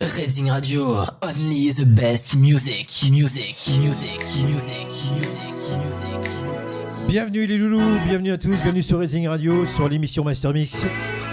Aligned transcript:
Redding 0.00 0.50
Radio, 0.50 1.04
only 1.20 1.70
the 1.72 1.84
best 1.84 2.34
music, 2.34 2.88
music, 3.10 3.54
music, 3.78 4.18
music, 4.46 4.46
music, 4.46 4.86
music. 5.12 7.06
Bienvenue 7.06 7.44
les 7.44 7.58
loulous, 7.58 7.98
bienvenue 8.06 8.32
à 8.32 8.38
tous, 8.38 8.56
bienvenue 8.62 8.82
sur 8.82 8.98
Redding 8.98 9.28
Radio, 9.28 9.66
sur 9.66 9.90
l'émission 9.90 10.24
Master 10.24 10.54
Mix 10.54 10.84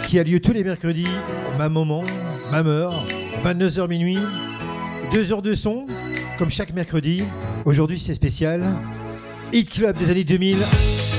qui 0.06 0.20
a 0.20 0.24
lieu 0.24 0.42
tous 0.42 0.52
les 0.52 0.66
mercredis, 0.66 1.08
ma 1.58 1.70
moment, 1.70 2.04
ma 2.52 2.62
heure, 2.62 3.06
22h 3.46 3.88
minuit, 3.88 4.20
2 5.14 5.32
heures 5.32 5.42
de 5.42 5.56
son, 5.56 5.86
comme 6.38 6.52
chaque 6.52 6.74
mercredi. 6.74 7.24
Aujourd'hui 7.64 8.02
c'est 8.06 8.16
spécial. 8.16 8.66
Hit 9.54 9.70
Club 9.70 9.98
des 9.98 10.10
années 10.10 10.26
2000 10.26 10.58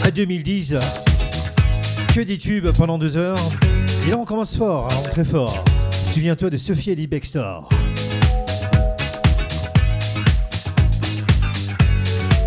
à 0.04 0.10
2010. 0.10 0.74
Que 2.14 2.20
des 2.20 2.36
tubes 2.36 2.70
pendant 2.72 2.98
2 2.98 3.16
heures? 3.16 3.38
Et 4.06 4.10
là 4.10 4.18
on 4.18 4.26
commence 4.26 4.54
fort, 4.54 4.88
hein, 4.92 5.08
très 5.12 5.24
fort. 5.24 5.64
Souviens-toi 6.18 6.50
de 6.50 6.56
Sophie 6.56 6.90
Ellie 6.90 7.06
Bextor. 7.06 7.68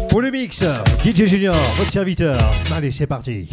Pour 0.09 0.21
le 0.21 0.29
mix, 0.29 0.61
DJ 1.05 1.25
Junior, 1.25 1.55
votre 1.77 1.89
serviteur. 1.89 2.37
Allez, 2.75 2.91
c'est 2.91 3.07
parti. 3.07 3.47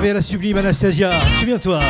Avait 0.00 0.14
la 0.14 0.22
sublime 0.22 0.56
Anastasia. 0.56 1.20
Souviens-toi. 1.38 1.80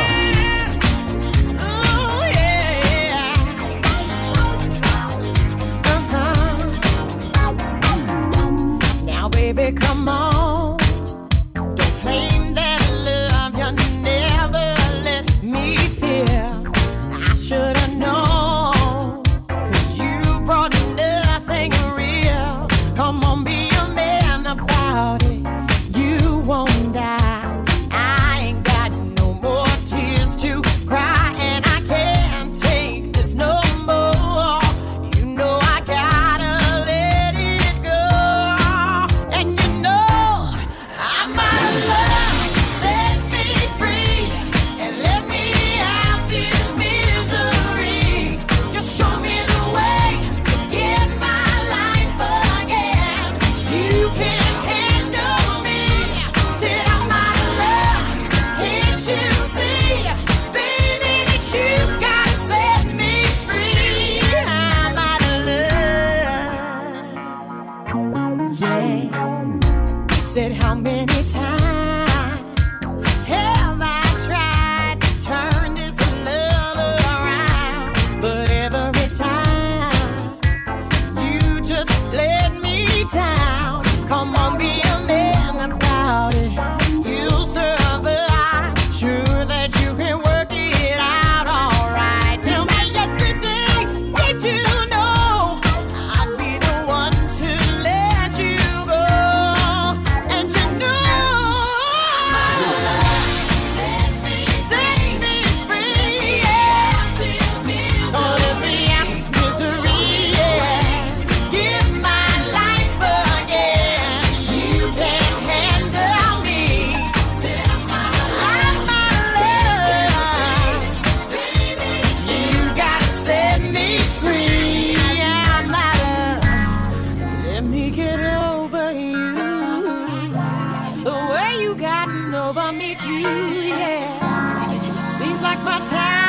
like 135.51 135.63
my 135.65 135.79
time. 135.85 136.20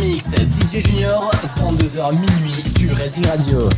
Mix, 0.00 0.30
DJ 0.34 0.80
Junior, 0.80 1.30
22h 1.58 2.12
minuit 2.12 2.52
sur 2.52 2.96
Racing 2.96 3.26
Radio. 3.26 3.68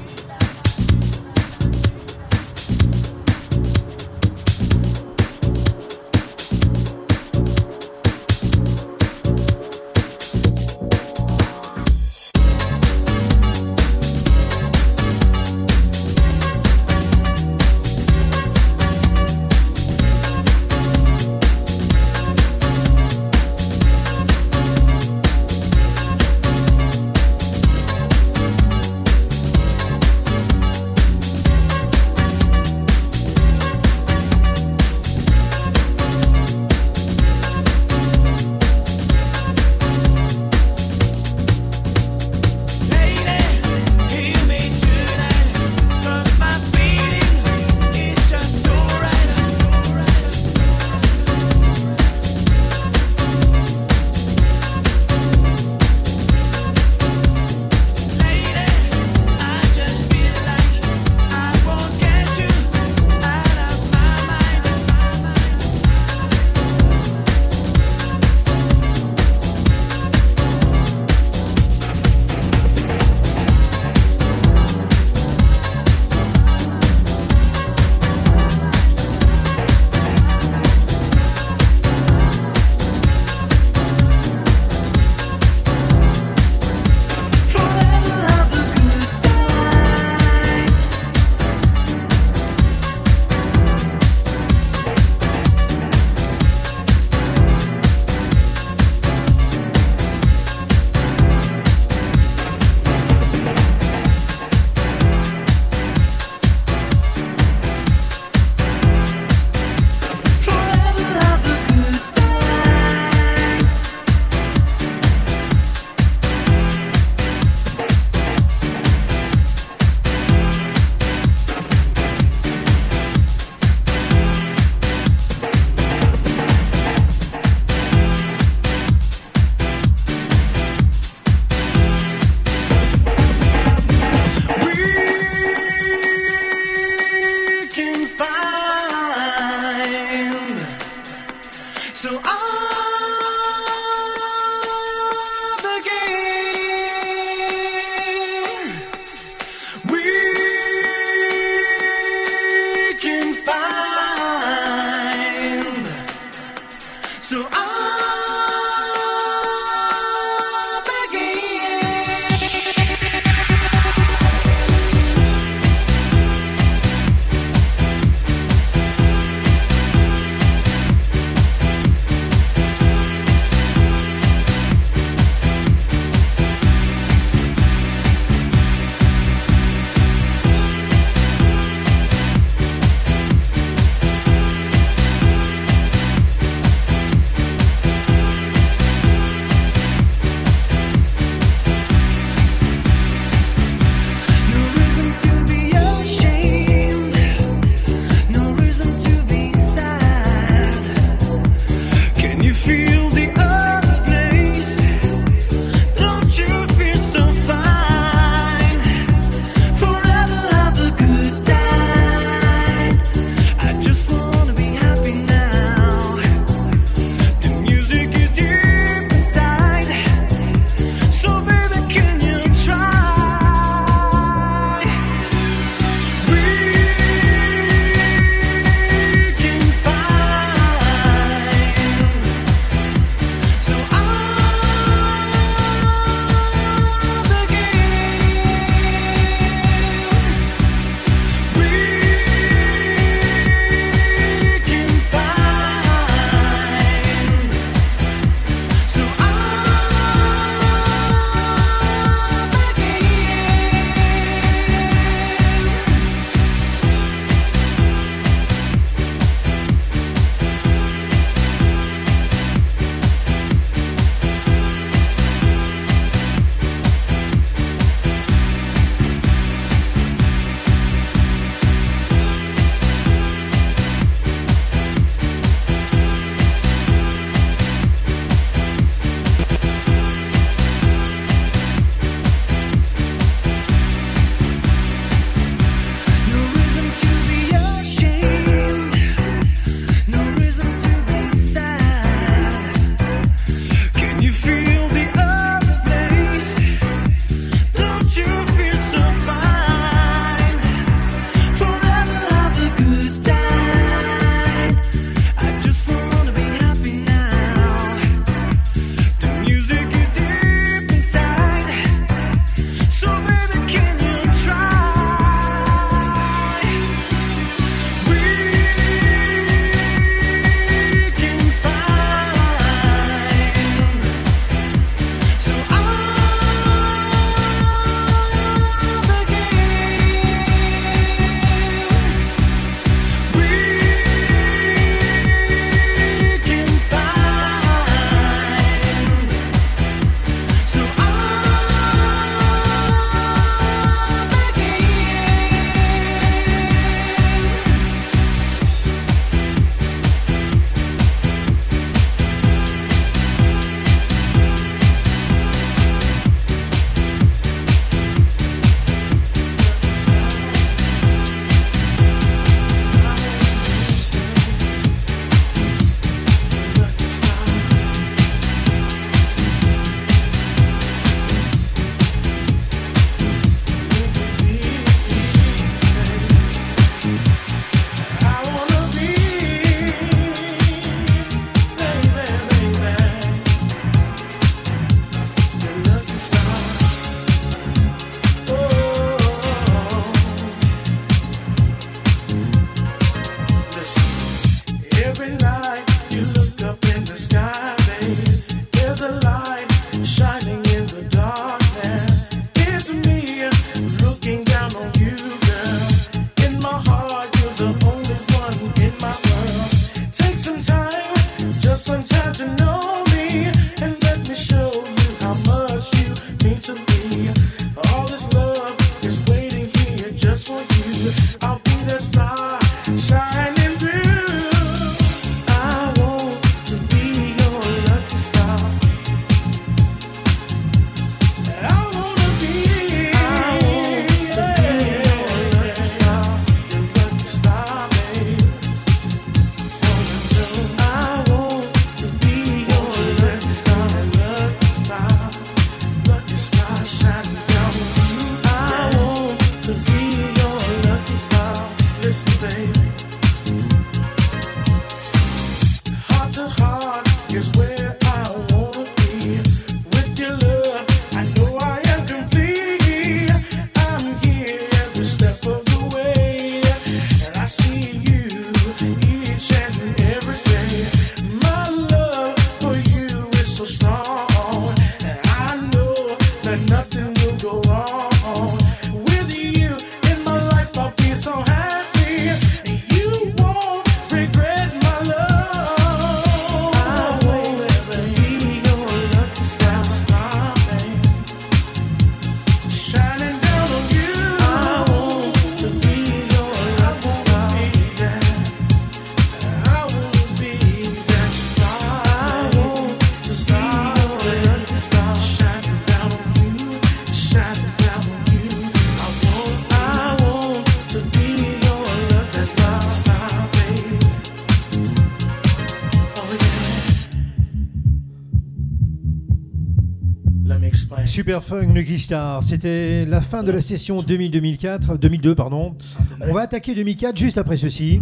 Super 521.07 521.43
Funk 521.43 521.73
Lucky 521.75 521.99
Star, 521.99 522.43
c'était 522.43 523.05
la 523.07 523.21
fin 523.21 523.43
de 523.43 523.51
la 523.51 523.63
session 523.63 524.01
2000-2004, 524.01 524.99
2002 524.99 525.35
pardon. 525.35 525.75
On 526.21 526.33
va 526.33 526.43
attaquer 526.43 526.75
2004 526.75 527.17
juste 527.17 527.39
après 527.39 527.57
ceci, 527.57 528.01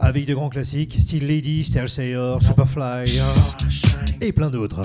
avec 0.00 0.26
de 0.26 0.34
grands 0.34 0.48
classiques, 0.48 0.96
style 1.00 1.26
Lady, 1.26 1.64
Sayer, 1.64 2.36
Superfly 2.40 3.18
hein, 3.18 4.16
et 4.20 4.32
plein 4.32 4.50
d'autres. 4.50 4.82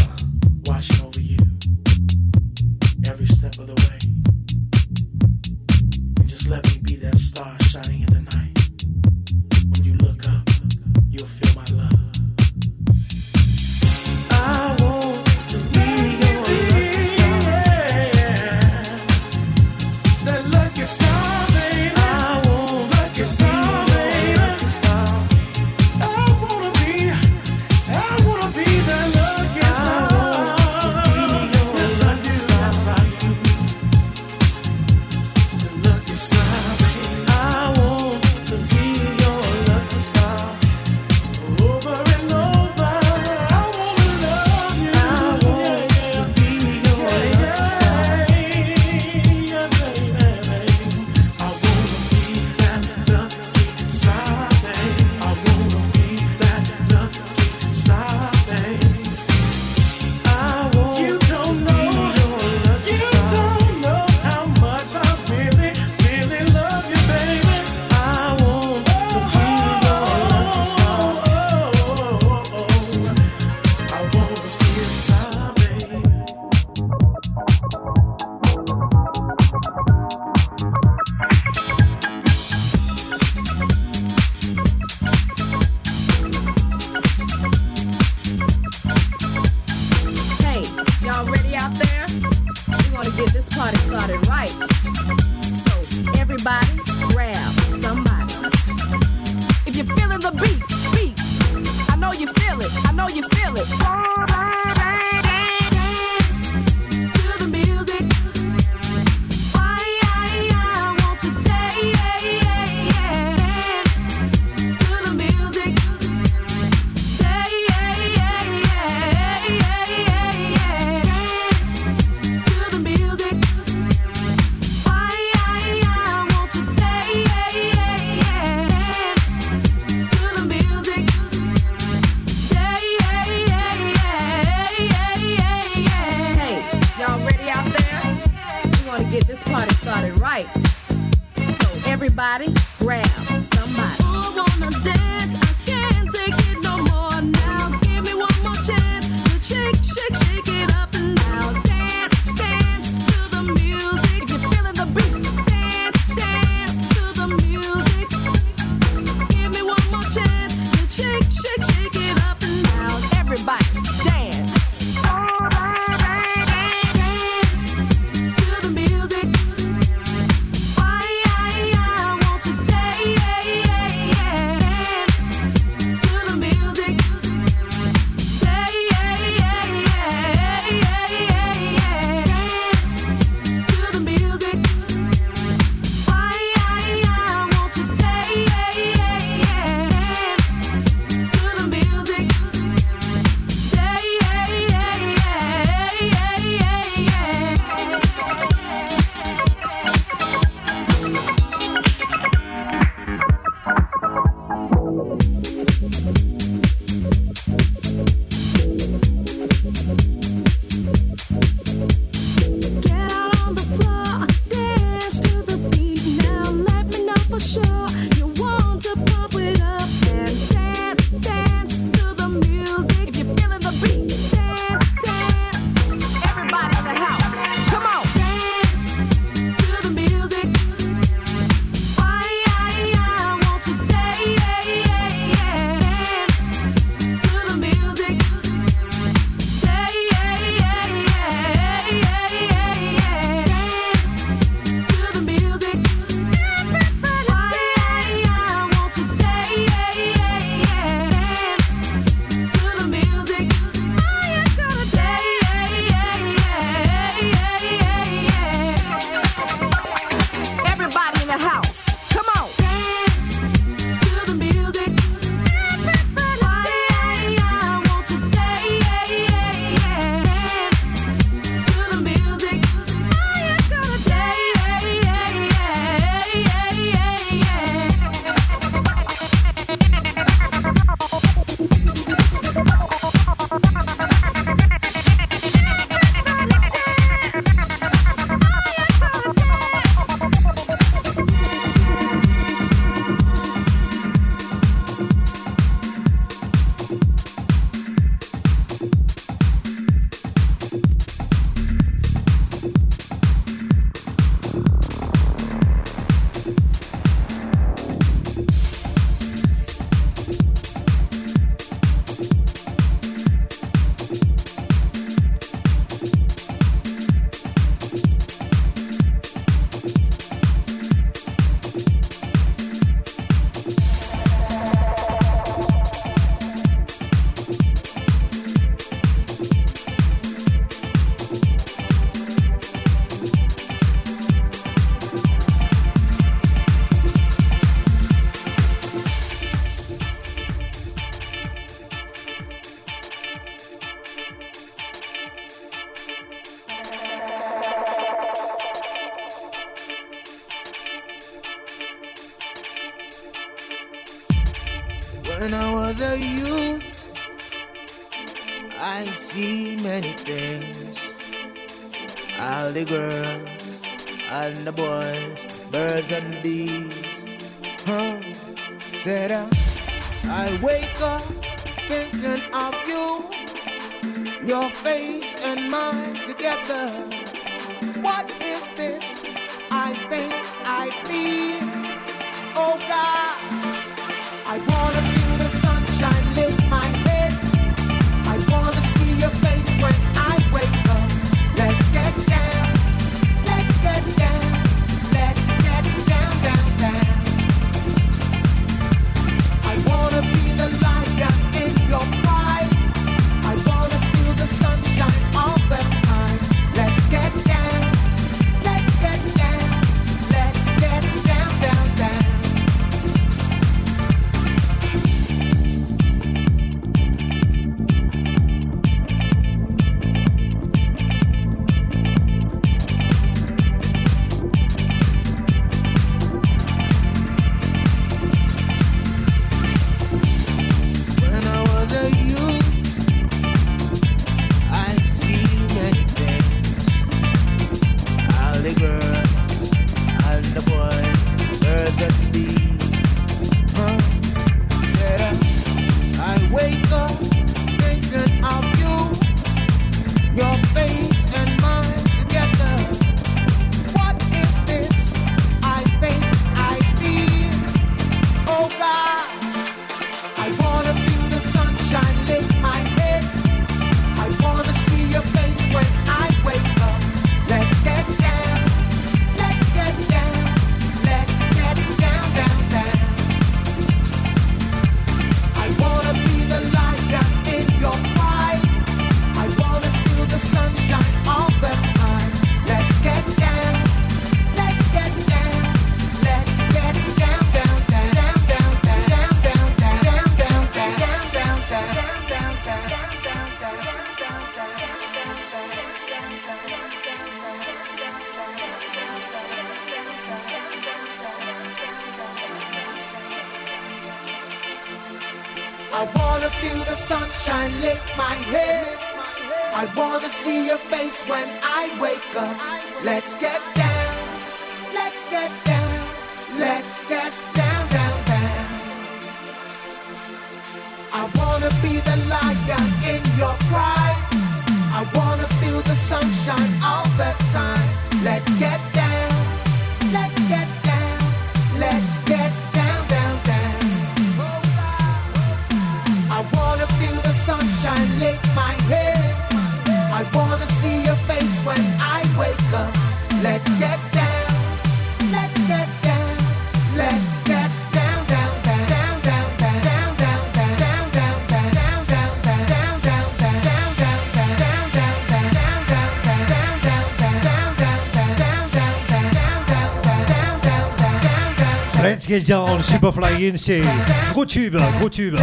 Down, 562.38 562.80
Superfly 562.84 563.58
c'est 563.58 563.82
gros 564.30 564.46
tube, 564.46 564.78
gros 565.00 565.10
tube. 565.10 565.36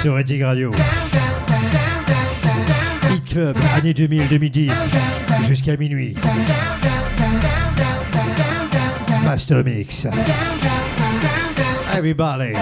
Sur 0.00 0.18
Eddie 0.18 0.42
Radio. 0.42 0.72
E-Club, 3.12 3.54
année 3.76 3.92
2000-2010, 3.92 4.72
jusqu'à 5.46 5.76
minuit. 5.76 6.14
Master 9.24 9.62
Mix. 9.62 10.06
Everybody. 11.92 12.54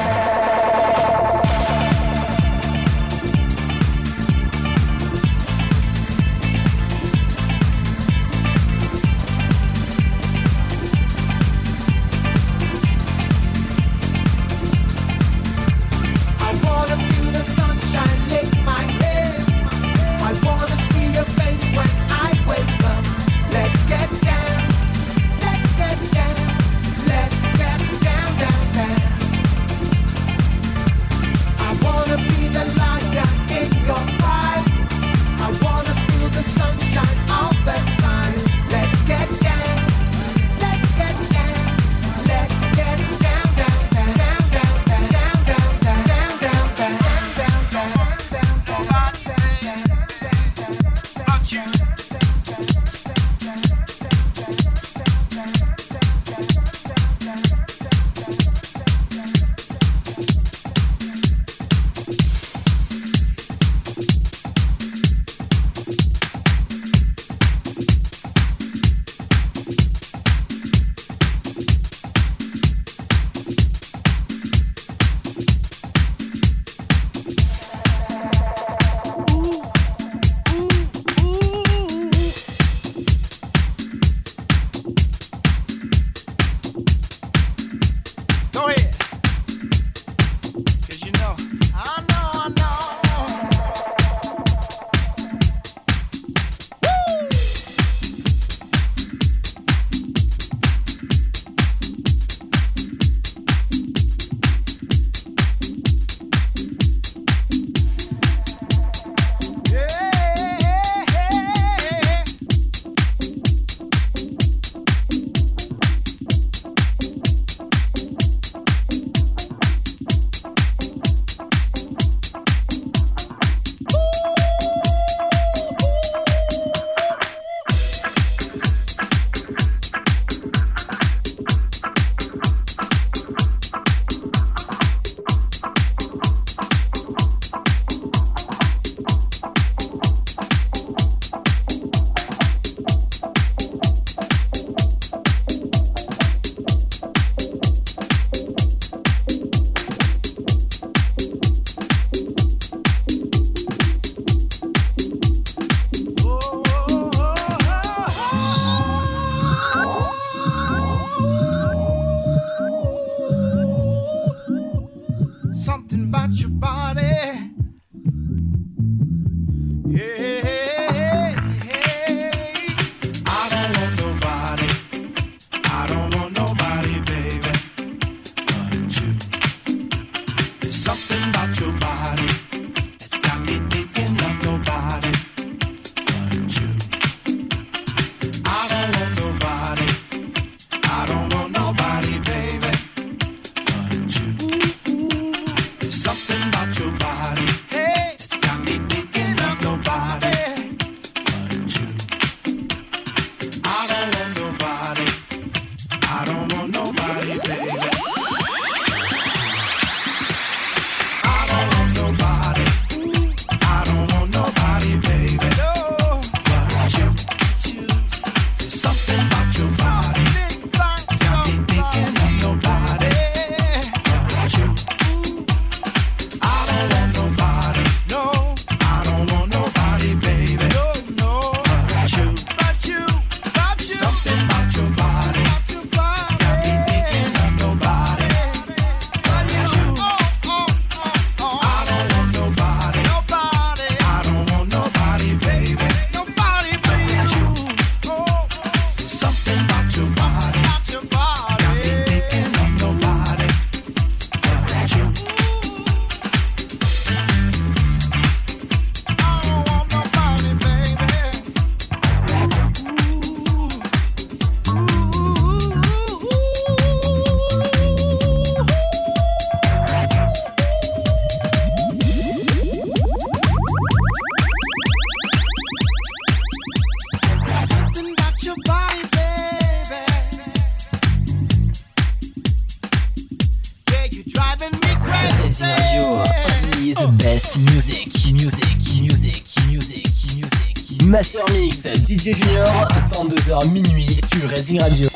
DJ 292.12 292.34
Junior, 292.34 292.66
22h 293.10 293.70
minuit 293.70 294.06
sur 294.20 294.46
Redding 294.50 294.80
Radio. 294.80 295.11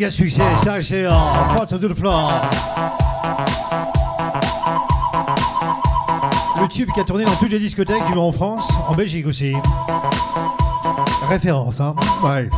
Méga 0.00 0.10
succès, 0.10 0.40
Cher, 0.80 1.10
Part 1.54 1.70
of 1.70 1.78
the 1.78 1.92
Floor. 1.92 2.32
Le 6.58 6.68
tube 6.68 6.88
qui 6.94 7.00
a 7.00 7.04
tourné 7.04 7.24
dans 7.26 7.36
toutes 7.36 7.50
les 7.50 7.58
discothèques 7.58 8.06
du 8.10 8.16
en 8.16 8.32
France, 8.32 8.66
en 8.88 8.94
Belgique 8.94 9.26
aussi. 9.26 9.52
Référence, 11.28 11.80
hein 11.80 11.94
Ouais. 12.24 12.48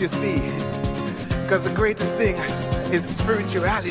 you 0.00 0.08
see. 0.08 0.38
Cause 1.46 1.64
the 1.64 1.72
greatest 1.74 2.16
thing 2.16 2.34
is 2.90 3.04
spirituality. 3.04 3.90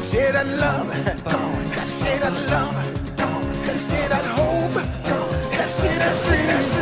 Share 0.00 0.32
that 0.32 0.46
love, 0.56 0.88
come. 1.24 1.64
Share 2.00 2.18
that 2.20 2.32
love, 2.50 3.16
come. 3.18 3.42
Share 3.64 4.08
that 4.08 4.24
hope, 4.24 4.72
come. 5.04 5.30
Share 5.78 5.98
that 5.98 6.24
dream. 6.24 6.81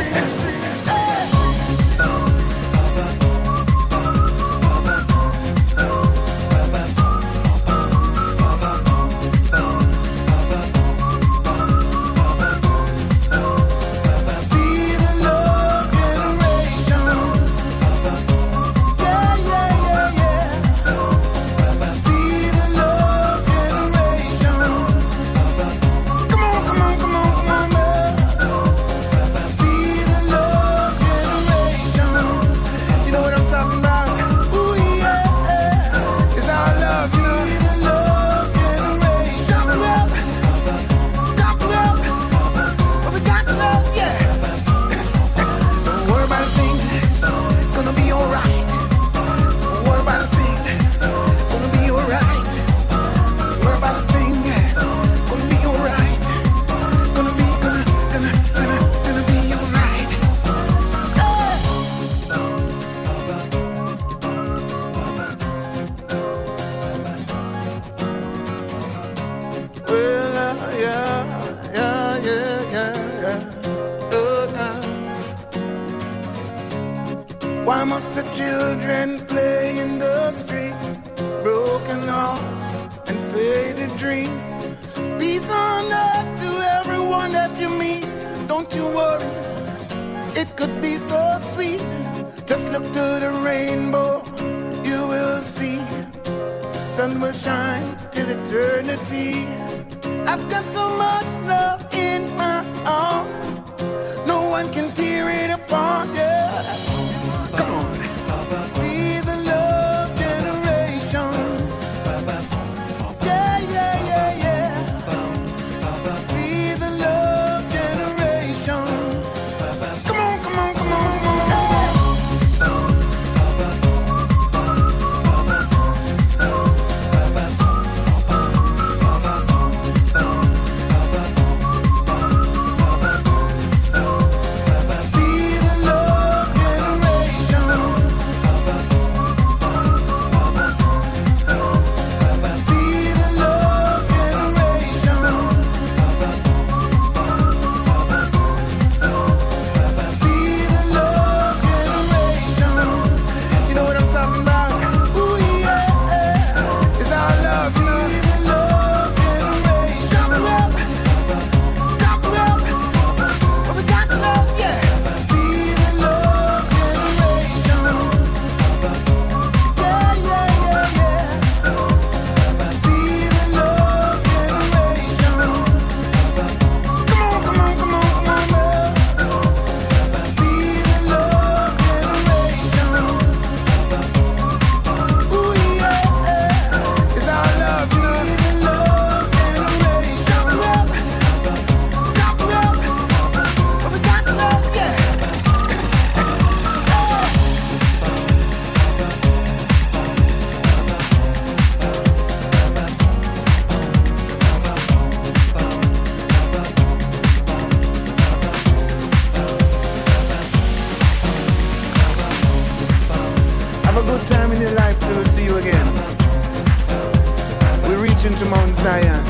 marching 218.23 218.37
to 218.37 218.45
Mount 218.51 218.75
Zion, 218.75 219.25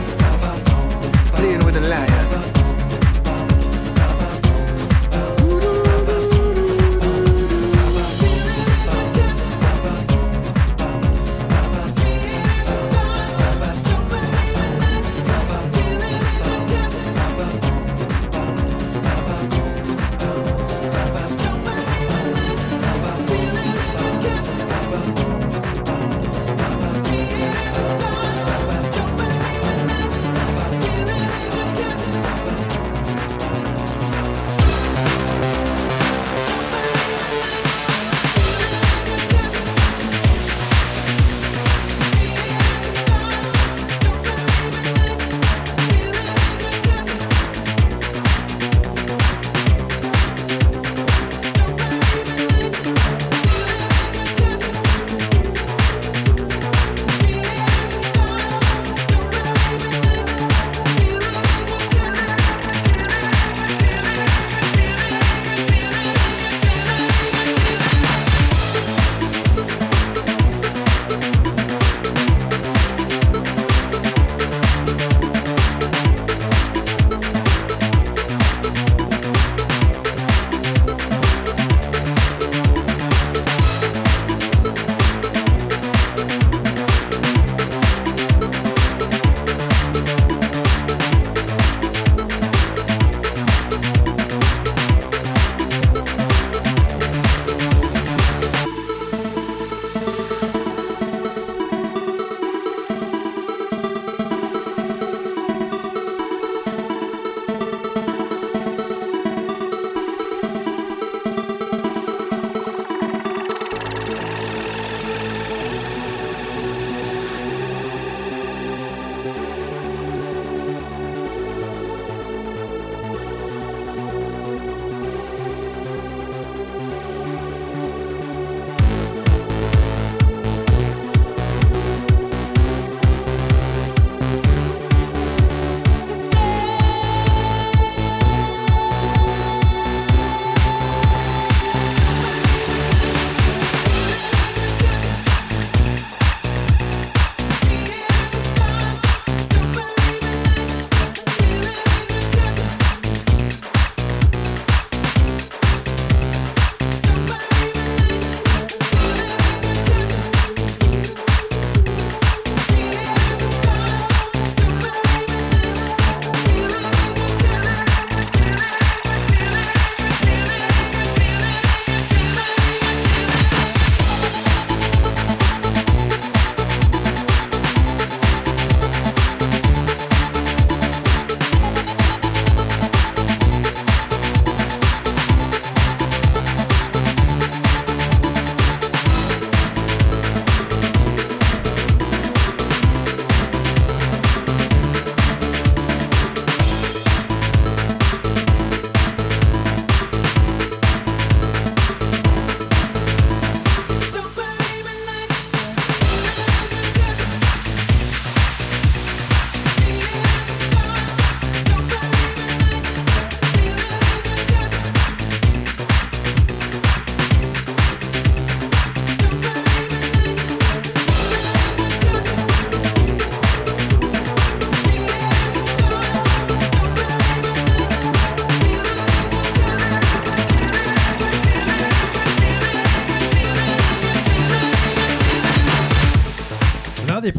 playing 1.34 1.64
with 1.64 1.78
a 1.78 1.82
lion. 1.82 2.31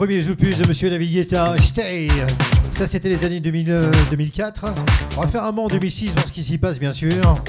Premiers 0.03 0.28
opus 0.28 0.59
de 0.59 0.66
Monsieur 0.66 0.90
David 0.90 1.12
Guetta, 1.12 1.55
Stay. 1.62 2.09
Ça, 2.72 2.88
c'était 2.88 3.09
les 3.09 3.24
années 3.24 3.38
2000, 3.38 3.70
euh, 3.70 3.92
2004. 4.11 4.64
On 5.16 5.20
va 5.20 5.28
faire 5.28 5.44
un 5.44 5.57
en 5.57 5.68
2006, 5.68 6.11
voir 6.11 6.26
ce 6.26 6.32
qui 6.32 6.42
s'y 6.42 6.59
passe, 6.59 6.80
bien 6.80 6.92
sûr. 6.92 7.40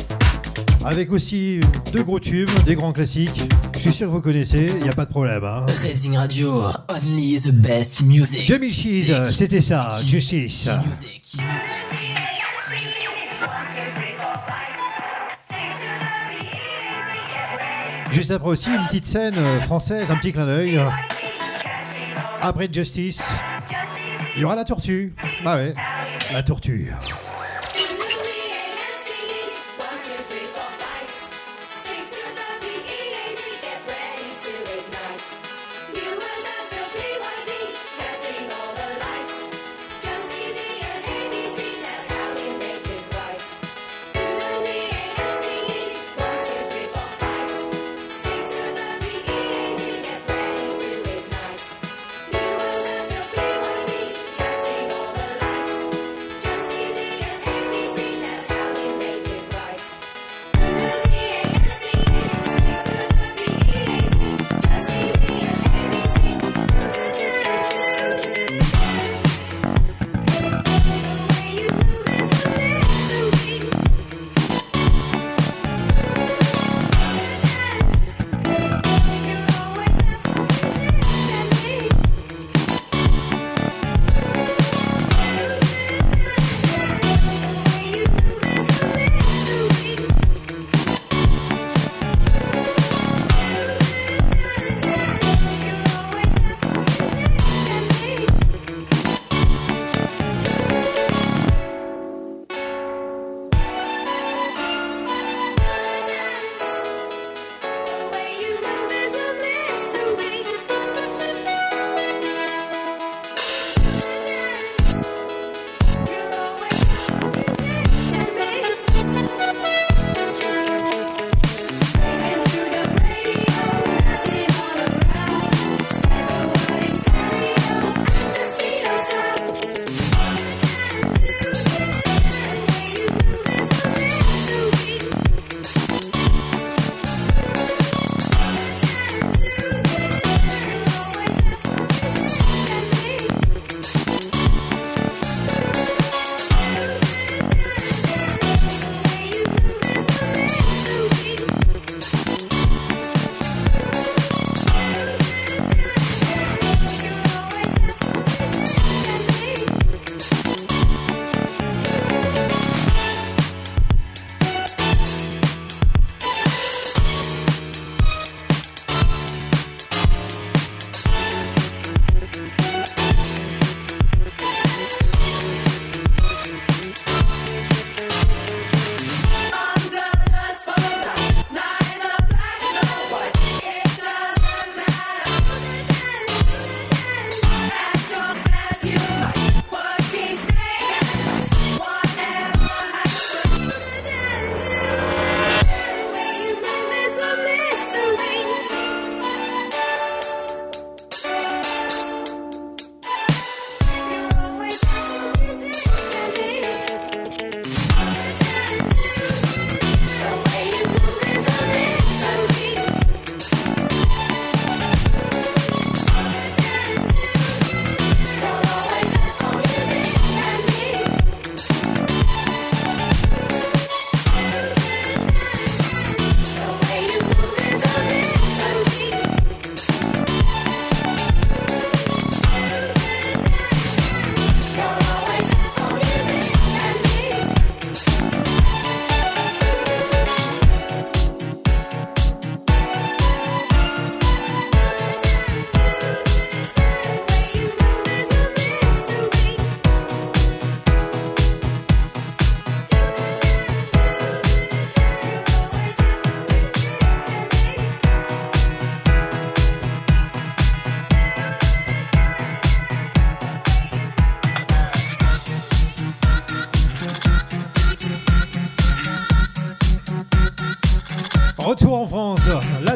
Avec 0.85 1.11
aussi 1.11 1.61
deux 1.93 2.03
gros 2.03 2.19
tubes, 2.19 2.51
des 2.67 2.75
grands 2.75 2.91
classiques. 2.93 3.41
Je 3.73 3.79
suis 3.79 3.91
sûr 3.93 4.05
que 4.05 4.11
vous 4.11 4.21
connaissez, 4.21 4.67
il 4.77 4.83
n'y 4.83 4.89
a 4.89 4.93
pas 4.93 5.05
de 5.05 5.09
problème. 5.09 5.43
Hein. 5.43 5.65
Radio, 6.15 6.61
only 6.89 7.41
the 7.41 7.49
best 7.49 8.01
music. 8.01 8.47
2006, 8.47 9.31
c'était 9.31 9.59
ça, 9.59 9.89
Justice. 10.05 10.69
Music, 10.85 11.33
music. 11.33 12.21
Juste 18.11 18.29
après 18.29 18.49
aussi, 18.49 18.69
une 18.69 18.85
petite 18.85 19.07
scène 19.07 19.39
française, 19.61 20.05
un 20.11 20.17
petit 20.17 20.31
clin 20.31 20.45
d'œil. 20.45 20.79
Après 22.45 22.67
Justice, 22.69 23.23
il 24.35 24.41
y 24.41 24.43
aura 24.43 24.57
la 24.57 24.65
tortue. 24.65 25.13
Bah 25.45 25.55
ouais, 25.55 25.73
la 26.33 26.43
tortue. 26.43 26.91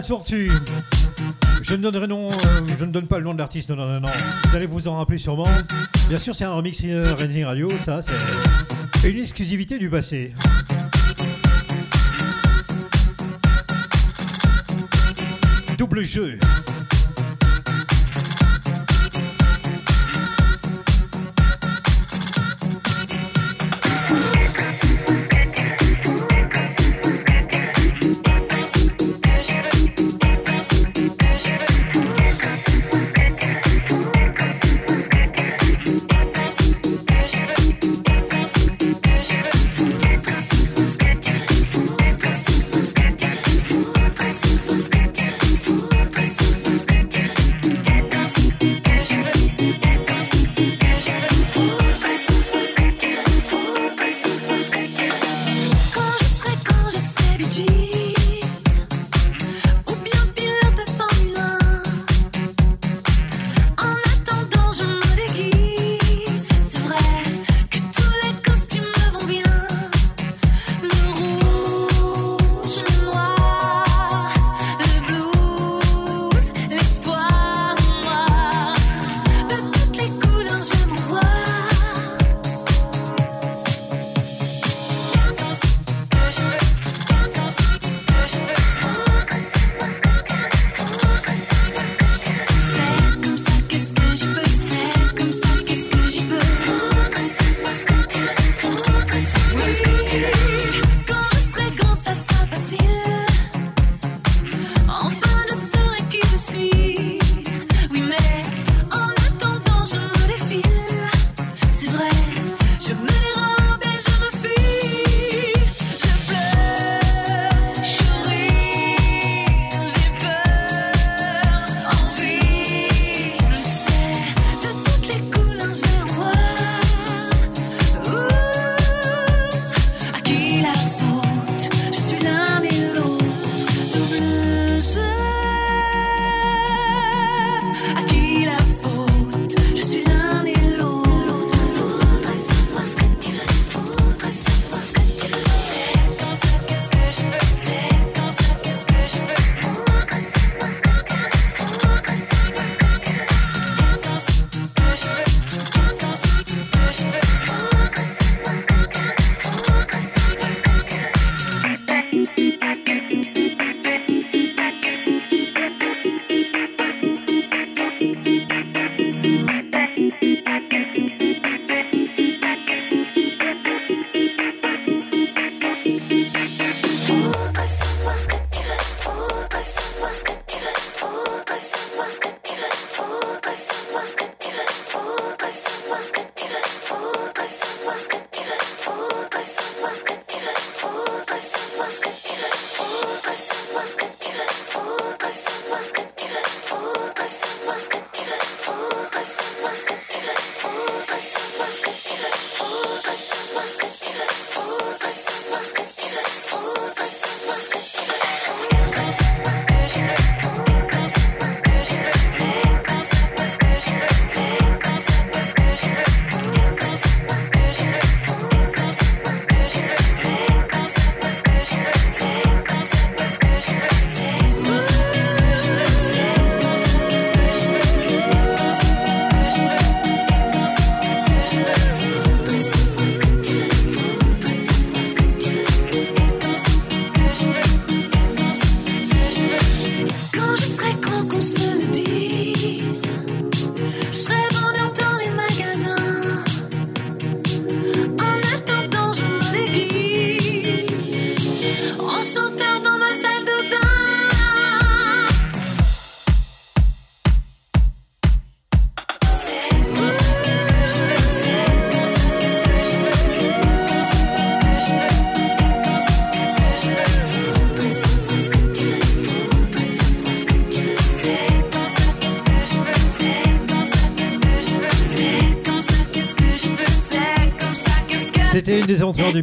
La 0.08 0.16
tortue. 0.16 0.52
Je 1.62 1.76
ne 1.76 1.82
donnerai 1.82 2.08
non, 2.08 2.32
euh, 2.32 2.36
je 2.80 2.86
ne 2.86 2.92
donne 2.92 3.08
pas 3.08 3.18
le 3.18 3.26
nom 3.26 3.34
de 3.34 3.40
l'artiste, 3.40 3.70
non, 3.70 3.76
non, 3.76 3.88
non, 3.88 4.00
non. 4.02 4.10
Vous 4.50 4.56
allez 4.56 4.66
vous 4.66 4.88
en 4.88 4.96
rappeler 4.96 5.18
sûrement. 5.18 5.48
Bien 6.08 6.20
sûr, 6.20 6.36
c'est 6.36 6.46
un 6.46 6.54
remix 6.54 6.82
euh, 6.86 7.14
Renzing 7.20 7.44
Radio, 7.44 7.68
ça, 7.84 8.02
c'est 9.02 9.10
une 9.12 9.20
exclusivité 9.20 9.78
du 9.78 9.90
passé. 9.90 10.34
Double 15.78 16.04
jeu. 16.04 16.40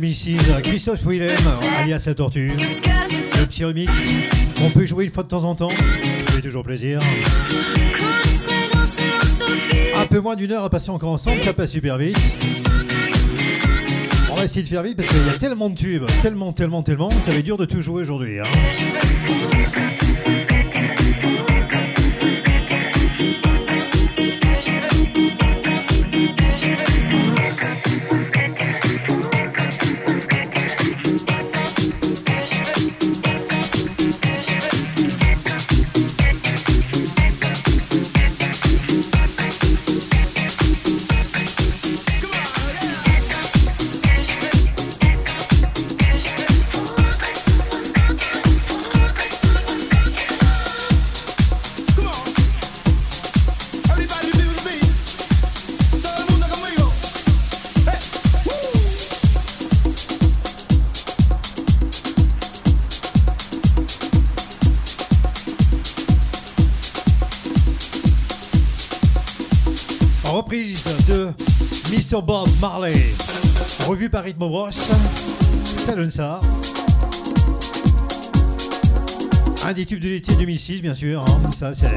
2006. 0.05 0.37
Christophe 0.63 1.07
Willem, 1.07 1.35
alias 1.79 2.03
La 2.05 2.15
Tortue. 2.15 2.49
Le 2.49 3.47
petit 3.47 3.65
remix. 3.65 3.91
On 4.63 4.69
peut 4.69 4.85
jouer 4.85 5.05
une 5.05 5.11
fois 5.11 5.23
de 5.23 5.29
temps 5.29 5.45
en 5.45 5.55
temps. 5.55 5.71
Fait 5.71 6.43
toujours 6.43 6.63
plaisir. 6.63 6.99
Un 9.97 10.07
peu 10.07 10.21
moins 10.21 10.37
d'une 10.37 10.53
heure 10.53 10.65
à 10.65 10.69
passer 10.69 10.91
encore 10.91 11.11
ensemble, 11.11 11.41
ça 11.43 11.55
passe 11.55 11.71
super 11.71 11.97
vite. 11.97 12.19
On 14.31 14.35
va 14.35 14.45
essayer 14.45 14.63
de 14.63 14.69
faire 14.69 14.83
vite 14.83 14.99
parce 14.99 15.09
qu'il 15.09 15.27
y 15.27 15.31
a 15.31 15.39
tellement 15.39 15.71
de 15.71 15.75
tubes, 15.75 16.05
tellement, 16.21 16.53
tellement, 16.53 16.83
tellement, 16.83 17.09
ça 17.09 17.31
va 17.31 17.39
être 17.39 17.45
dur 17.45 17.57
de 17.57 17.65
tout 17.65 17.81
jouer 17.81 18.03
aujourd'hui. 18.03 18.41
hein. 18.41 18.45
Mr. 72.15 72.23
Bob 72.23 72.49
Marley, 72.61 72.95
revue 73.89 74.09
par 74.09 74.23
Rhythm 74.23 74.39
Bros. 74.39 74.71
Ça 74.71 75.97
donne 75.97 76.13
ça. 76.13 76.41
Un 79.65 79.73
des 79.73 79.85
tubes 79.85 79.99
de 79.99 80.11
l'été 80.11 80.33
2006, 80.37 80.81
bien 80.81 80.95
sûr. 80.95 81.25
hein. 81.27 81.51
Ça, 81.51 81.75
c'est. 81.75 81.89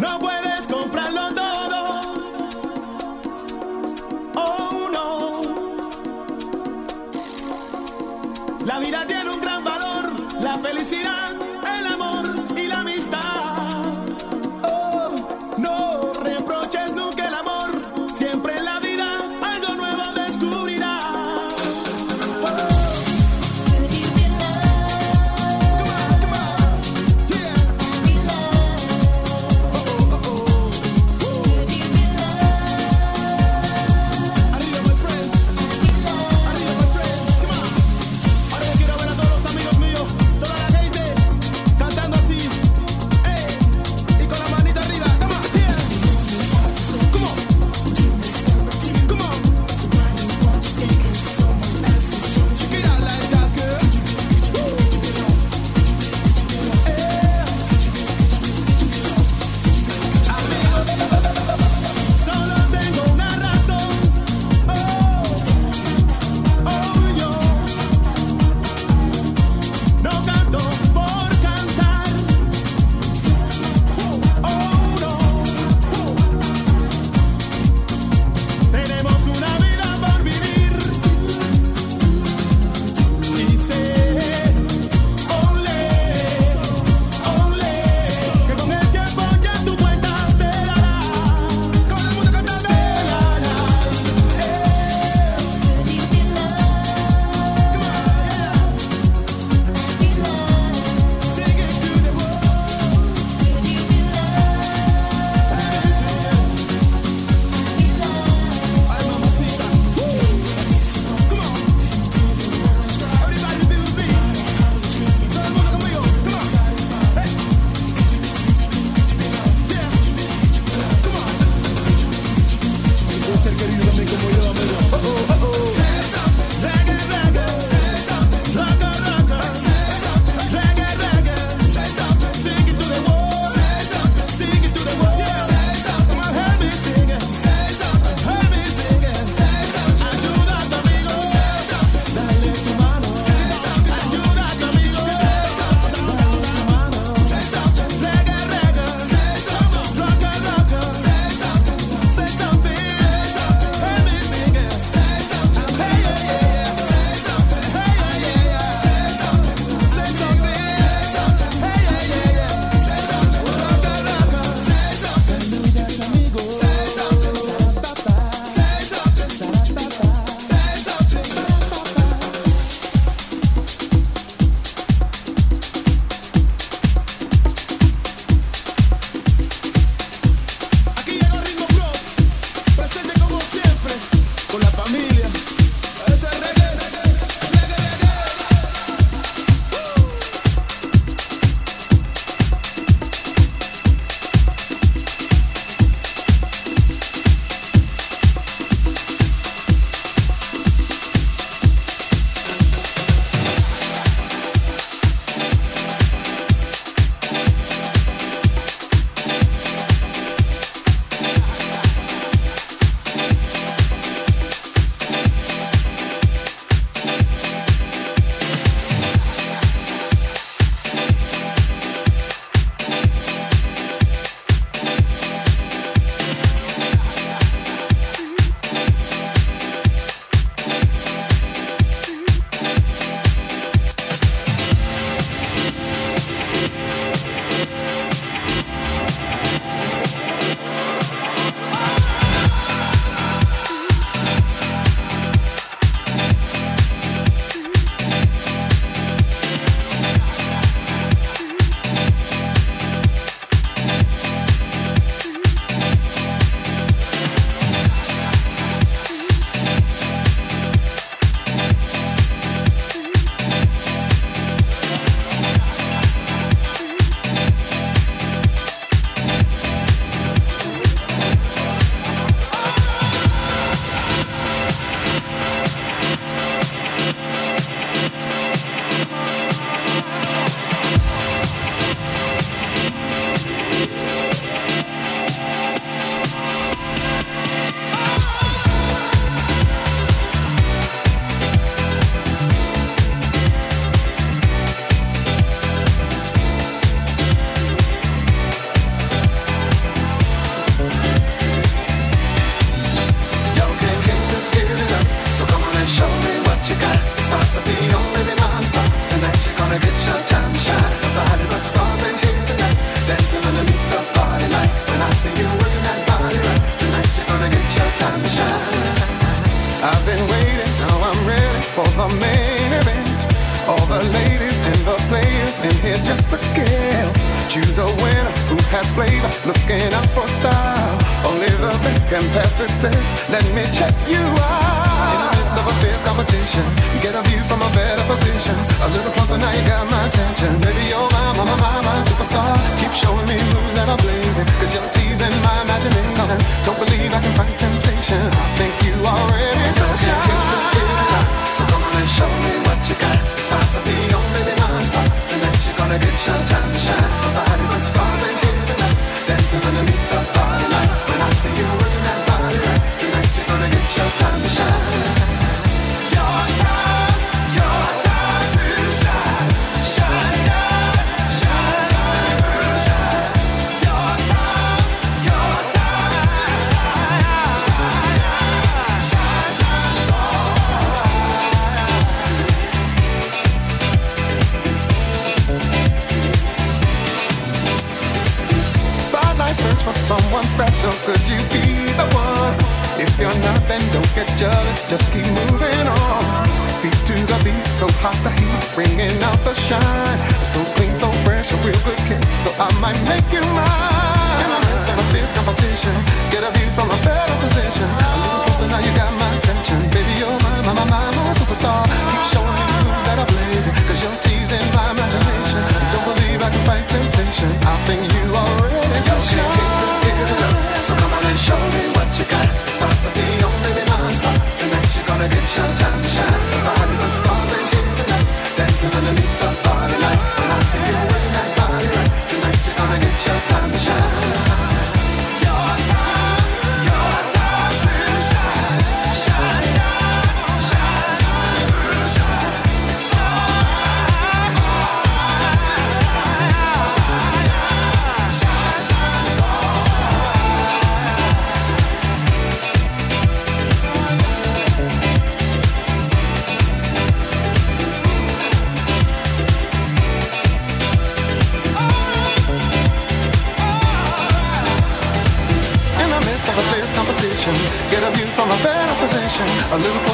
No 0.00 0.18
puedo 0.20 0.37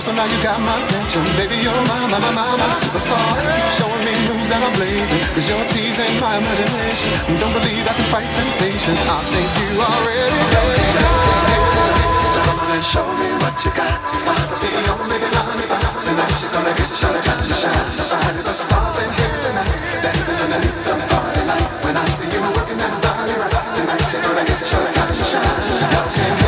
So 0.04 0.12
now 0.12 0.28
you 0.28 0.36
got 0.44 0.60
my 0.60 0.76
attention. 0.84 1.24
Baby, 1.40 1.56
you're 1.64 1.72
my, 1.88 1.96
my, 2.12 2.20
my, 2.20 2.28
my, 2.36 2.44
my 2.60 2.76
superstar. 2.76 3.24
Keep 3.40 3.68
showing 3.80 4.04
me 4.04 4.12
moves 4.28 4.52
that 4.52 4.60
are 4.60 4.74
blazing, 4.76 5.24
cause 5.32 5.48
you're 5.48 5.64
teasing 5.72 6.20
my 6.20 6.36
imagination. 6.36 7.08
Don't 7.40 7.56
believe 7.56 7.88
I 7.88 7.96
can 7.96 8.04
fight 8.12 8.28
temptation, 8.36 8.92
I 9.00 9.24
think 9.32 9.48
you 9.64 9.80
are 9.80 10.00
ready. 10.04 10.40
So 12.36 12.38
come 12.44 12.60
on 12.60 12.76
and 12.76 12.84
show 12.84 13.08
me 13.16 13.32
what 13.40 13.56
you 13.64 13.72
got. 13.72 13.96
Spots 14.20 14.52
the. 14.60 14.68
Tonight 16.04 16.36
you're 16.36 16.52
gonna 16.52 16.76
get 16.76 16.92
your 17.00 17.16
time 17.24 17.48
shine. 17.48 17.88
Stars 18.60 19.00
tonight, 19.00 19.72
dancing 20.04 20.36
underneath 20.36 20.84
the 20.84 21.00
party 21.00 21.42
light. 21.48 21.64
When 21.80 21.96
I 21.96 22.04
see 22.12 22.28
you 22.28 22.44
that 22.44 22.92
tonight 23.72 24.04
you're 24.12 24.20
gonna 24.20 24.44
get 24.44 24.68
your 24.68 24.84
shine. 25.32 26.43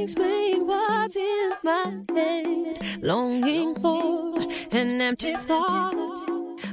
Explain 0.00 0.66
what's 0.66 1.16
in 1.16 1.52
my 1.64 2.00
head. 2.14 3.02
Longing 3.02 3.74
for 3.74 4.38
an 4.70 5.00
empty 5.00 5.34
thought, 5.34 5.94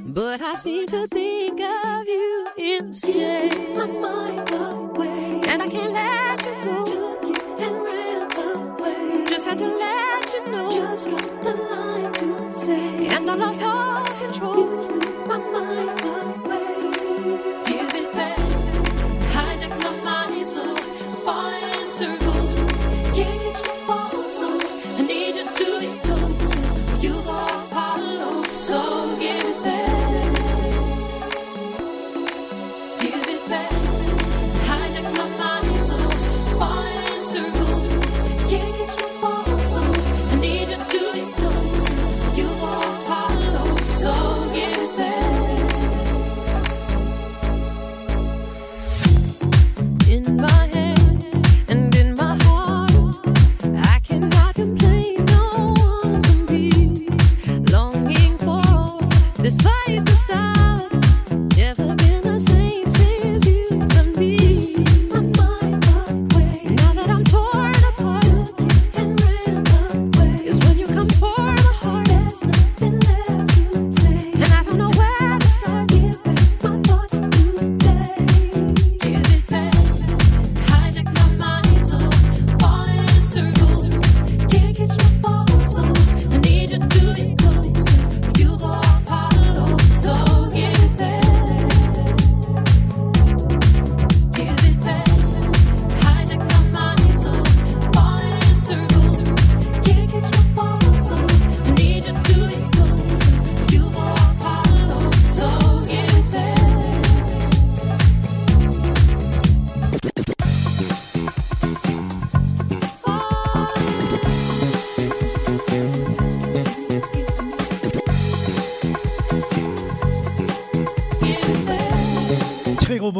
but 0.04 0.40
I 0.40 0.54
seem 0.54 0.86
to 0.86 1.08
think 1.08 1.60
of 1.60 2.06
you 2.06 2.46
instead. 2.56 3.76
My 3.76 3.86
mind 3.86 4.48
away, 4.52 5.40
and 5.48 5.60
I 5.60 5.68
can't 5.68 5.92
let 5.92 6.46
you 6.46 6.54
go. 6.64 6.84
Took 6.86 7.22
you 7.24 7.56
and 7.64 7.74
ran 7.84 8.22
away. 8.46 9.24
Just 9.26 9.46
had 9.48 9.58
to 9.58 9.66
let 9.66 10.32
you 10.32 10.46
know. 10.52 10.70
Just 10.70 11.08
dropped 11.08 11.42
the 11.42 11.54
line 11.54 12.12
to 12.12 12.52
say, 12.52 13.06
and 13.08 13.30
I 13.30 13.34
lost 13.34 13.60
all 13.62 14.04
control. 14.20 14.95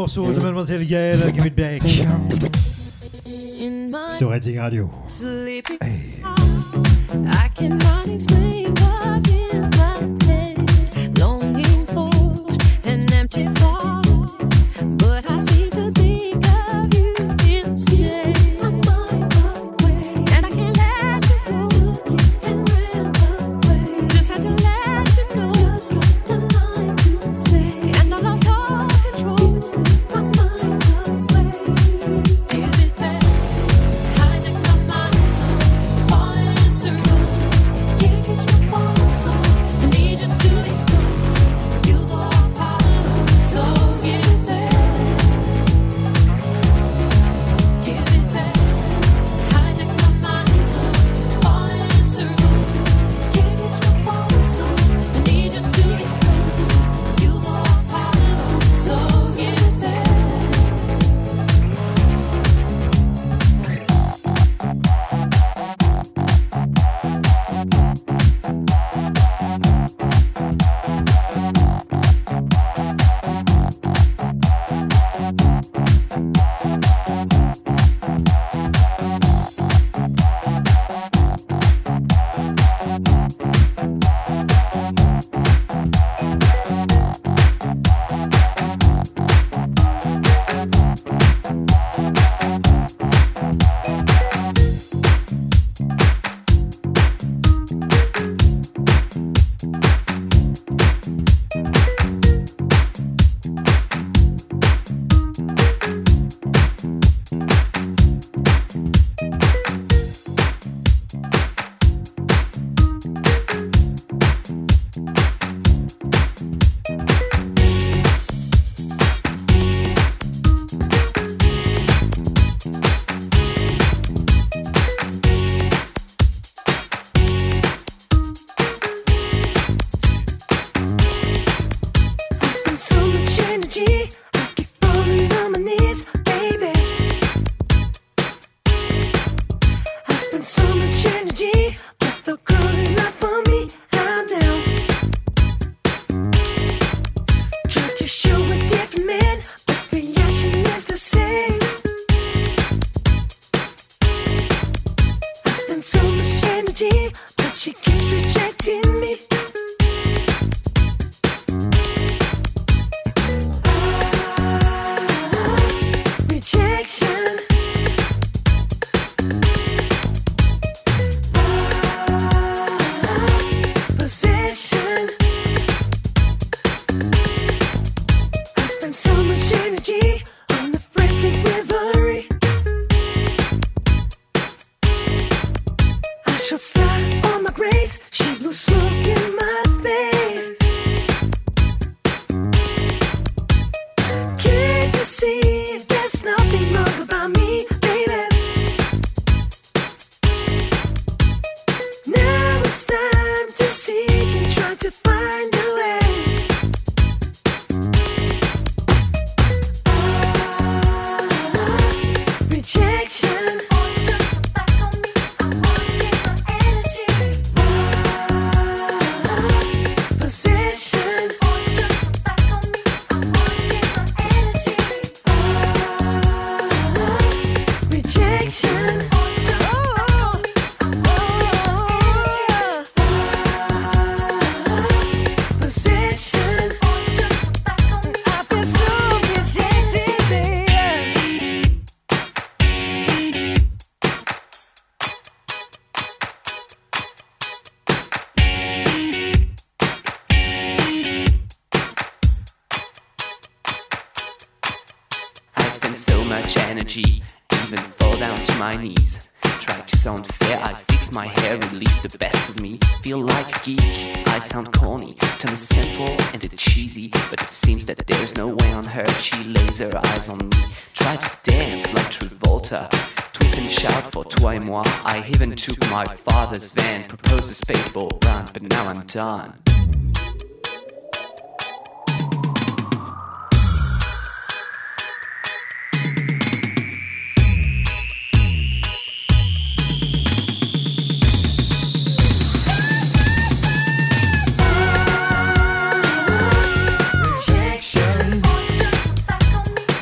morceau 0.06 0.32
de 0.32 0.38
Mademoiselle 0.38 0.86
Gaëlle, 0.86 1.32
Give 1.34 1.46
It 1.46 1.56
Back, 1.56 1.82
sur 4.16 4.28
Rating 4.28 4.56
Radio. 4.60 4.88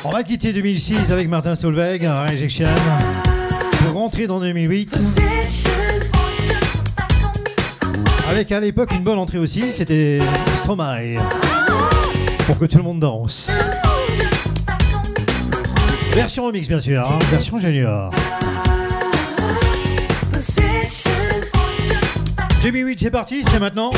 On 0.03 0.11
va 0.11 0.23
quitter 0.23 0.51
2006 0.53 1.11
avec 1.11 1.27
Martin 1.29 1.55
Solveig, 1.55 2.07
Rejection, 2.07 2.67
pour 3.83 3.93
rentrer 3.93 4.27
dans 4.27 4.39
2008. 4.39 4.97
Avec 8.29 8.51
à 8.51 8.59
l'époque 8.59 8.91
une 8.93 9.03
bonne 9.03 9.19
entrée 9.19 9.37
aussi, 9.37 9.71
c'était 9.71 10.19
Stromae. 10.57 11.17
Pour 12.45 12.59
que 12.59 12.65
tout 12.65 12.77
le 12.77 12.83
monde 12.83 12.99
danse. 12.99 13.49
Version 16.13 16.45
remix 16.45 16.67
bien 16.67 16.79
sûr, 16.79 17.01
hein, 17.01 17.19
version 17.29 17.59
junior. 17.59 18.11
2008 22.63 22.99
c'est 22.99 23.11
parti, 23.11 23.43
c'est 23.43 23.59
maintenant. 23.59 23.91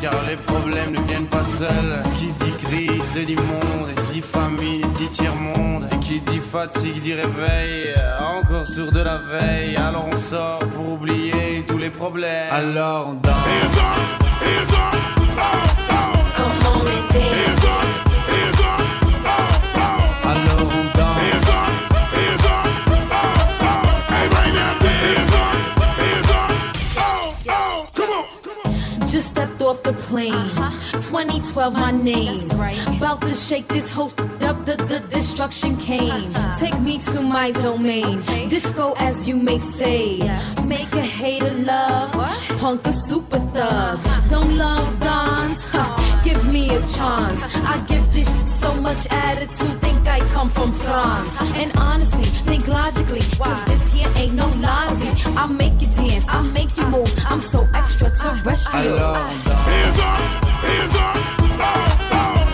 Car 0.00 0.14
les 0.28 0.36
problèmes 0.36 0.92
ne 0.92 1.00
viennent 1.08 1.26
pas 1.26 1.44
seuls, 1.44 2.02
qui 2.16 2.26
dit 2.44 2.52
crise 2.64 3.26
dit 3.26 3.36
monde, 3.36 3.90
dit 4.12 4.20
famille 4.20 4.82
dit 4.96 5.08
tiers-monde, 5.08 5.86
et 5.92 5.98
qui 5.98 6.20
dit 6.20 6.40
fatigue 6.40 7.00
dit 7.00 7.14
réveil, 7.14 7.94
encore 8.20 8.66
sur 8.66 8.92
de 8.92 9.00
la 9.00 9.18
veille, 9.18 9.76
alors 9.76 10.06
on 10.12 10.16
sort 10.16 10.58
pour 10.58 10.92
oublier 10.92 11.64
tous 11.66 11.78
les 11.78 11.90
problèmes, 11.90 12.52
alors 12.52 13.08
on 13.08 13.14
danse. 13.14 14.25
The 30.06 30.10
plane. 30.10 30.32
2012, 31.02 31.72
my 31.74 31.90
name. 31.90 32.50
About 32.96 33.20
to 33.22 33.34
shake 33.34 33.68
this 33.68 33.90
whole 33.90 34.12
f- 34.18 34.42
up, 34.42 34.64
the, 34.64 34.76
the 34.76 35.00
destruction 35.10 35.76
came. 35.76 36.34
Take 36.58 36.78
me 36.80 36.98
to 36.98 37.20
my 37.20 37.50
domain. 37.52 38.22
Disco, 38.48 38.94
as 38.98 39.28
you 39.28 39.36
may 39.36 39.58
say. 39.58 40.18
Make 40.64 40.92
a 40.94 41.02
hater 41.02 41.52
love. 41.52 42.12
Punk 42.58 42.86
a 42.86 42.92
super 42.92 43.40
thug. 43.54 44.00
Don't 44.30 44.56
love 44.56 45.00
dons. 45.00 45.64
Huh. 45.70 46.02
Give 46.24 46.44
me 46.52 46.66
a 46.70 46.80
chance. 46.96 47.40
I 47.72 47.84
give 47.86 48.12
this 48.12 48.28
so 48.60 48.74
much 48.74 49.06
attitude. 49.10 49.80
Think 49.80 50.08
I 50.08 50.18
come 50.34 50.50
from 50.50 50.72
France. 50.72 51.40
And 51.54 51.70
honestly, 51.76 52.24
think 52.50 52.66
logically. 52.66 53.20
Cause 53.38 53.64
this 53.66 53.92
here 53.92 54.10
ain't 54.16 54.34
no 54.34 54.48
lottery. 54.58 55.08
I 55.36 55.46
make 55.46 55.75
extraterrestrial. 58.26 58.98
Alors 58.98 59.16
on 59.16 59.44
danse. 59.44 59.98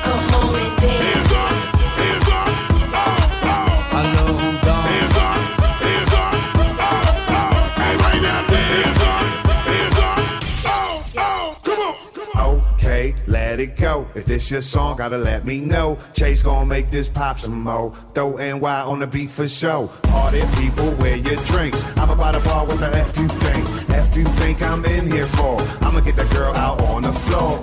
Come 0.04 0.34
on 0.34 0.54
and 0.56 0.76
dance. 0.80 1.32
Alors 3.92 4.30
on 4.30 4.54
danse. 4.64 5.12
Okay, 12.74 13.14
let 13.26 13.60
it 13.60 13.76
go. 13.76 14.06
If 14.14 14.26
this 14.26 14.50
your 14.50 14.60
song, 14.62 14.96
gotta 14.96 15.16
let 15.16 15.44
me 15.44 15.60
know. 15.60 15.96
Chase 16.12 16.42
gonna 16.42 16.66
make 16.66 16.90
this 16.90 17.08
pop 17.08 17.38
some 17.38 17.62
more. 17.62 17.94
Throw 18.14 18.36
NY 18.36 18.82
on 18.82 18.98
the 19.00 19.06
beat 19.06 19.30
for 19.30 19.48
show. 19.48 19.88
Party 20.02 20.42
people, 20.58 20.90
wear 20.92 21.16
your 21.16 21.36
drinks. 21.44 21.82
I'm 21.96 22.10
about 22.10 22.34
to 22.34 22.40
bar 22.40 22.66
with 22.66 22.80
the 22.80 22.94
F 22.94 23.16
you 23.18 23.28
think. 23.28 23.61
You 24.22 24.28
think 24.34 24.62
I'm 24.62 24.84
in 24.84 25.10
here 25.10 25.26
for. 25.26 25.60
I'ma 25.84 25.98
get 25.98 26.14
that 26.14 26.30
girl 26.30 26.54
out 26.54 26.80
on 26.82 27.02
the 27.02 27.12
floor. 27.12 27.58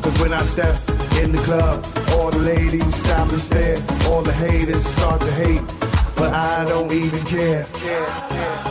Cause 0.00 0.20
when 0.20 0.32
I 0.32 0.44
step 0.44 0.76
in 1.20 1.32
the 1.32 1.42
club, 1.42 1.84
all 2.12 2.30
the 2.30 2.38
ladies 2.38 2.94
stop 2.94 3.32
and 3.32 3.40
stare. 3.40 3.78
All 4.06 4.22
the 4.22 4.32
haters 4.32 4.86
start 4.86 5.20
to 5.22 5.32
hate. 5.32 5.66
But 6.14 6.32
I 6.32 6.66
don't 6.68 6.92
even 6.92 7.20
care. 7.24 7.66
care, 7.82 8.06
care. 8.28 8.64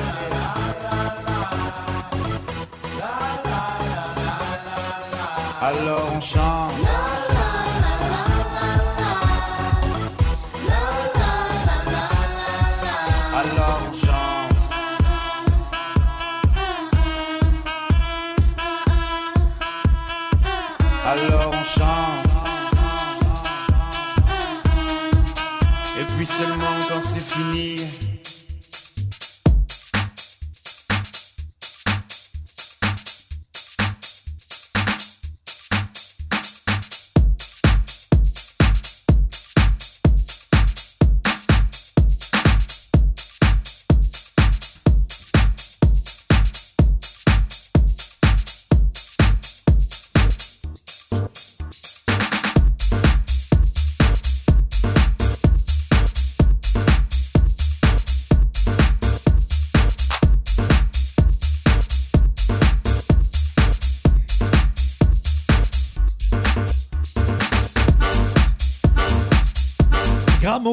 Alors 5.59 6.13
on 6.13 6.21
chante. 6.21 7.12
Quand 27.33 27.39
c'est 27.51 27.82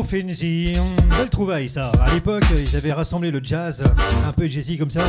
Mauro 0.00 0.08
Belle 1.10 1.28
trouvaille 1.28 1.68
ça. 1.68 1.92
À 2.00 2.14
l'époque, 2.14 2.44
ils 2.56 2.74
avaient 2.74 2.92
rassemblé 2.92 3.30
le 3.30 3.40
jazz, 3.42 3.82
un 4.26 4.32
peu 4.32 4.48
jazzy 4.48 4.78
comme 4.78 4.90
ça, 4.90 5.02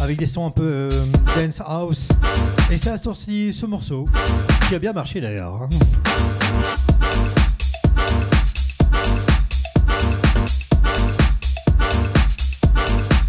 avec 0.00 0.18
des 0.18 0.26
sons 0.26 0.44
un 0.44 0.50
peu 0.50 0.64
euh, 0.64 0.90
dance 1.36 1.62
house. 1.64 2.08
Et 2.70 2.76
ça 2.76 2.94
a 2.94 2.98
sorti 2.98 3.54
ce 3.54 3.66
morceau, 3.66 4.04
qui 4.68 4.74
a 4.74 4.80
bien 4.80 4.92
marché 4.92 5.20
d'ailleurs. 5.20 5.62
Hein. 5.62 5.68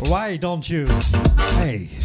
Why 0.10 0.40
don't 0.40 0.68
you? 0.68 0.88
Hey. 1.60 2.03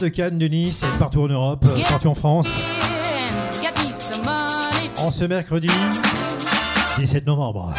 de 0.00 0.08
Cannes, 0.08 0.38
de 0.38 0.46
Nice, 0.46 0.84
partout 0.98 1.22
en 1.22 1.28
Europe, 1.28 1.64
partout 1.88 2.08
en 2.08 2.14
France. 2.14 2.48
En 4.96 5.10
ce 5.10 5.24
mercredi 5.24 5.70
17 6.98 7.26
novembre. 7.26 7.72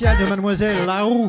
De 0.00 0.26
Mademoiselle 0.26 0.86
Larue. 0.86 1.28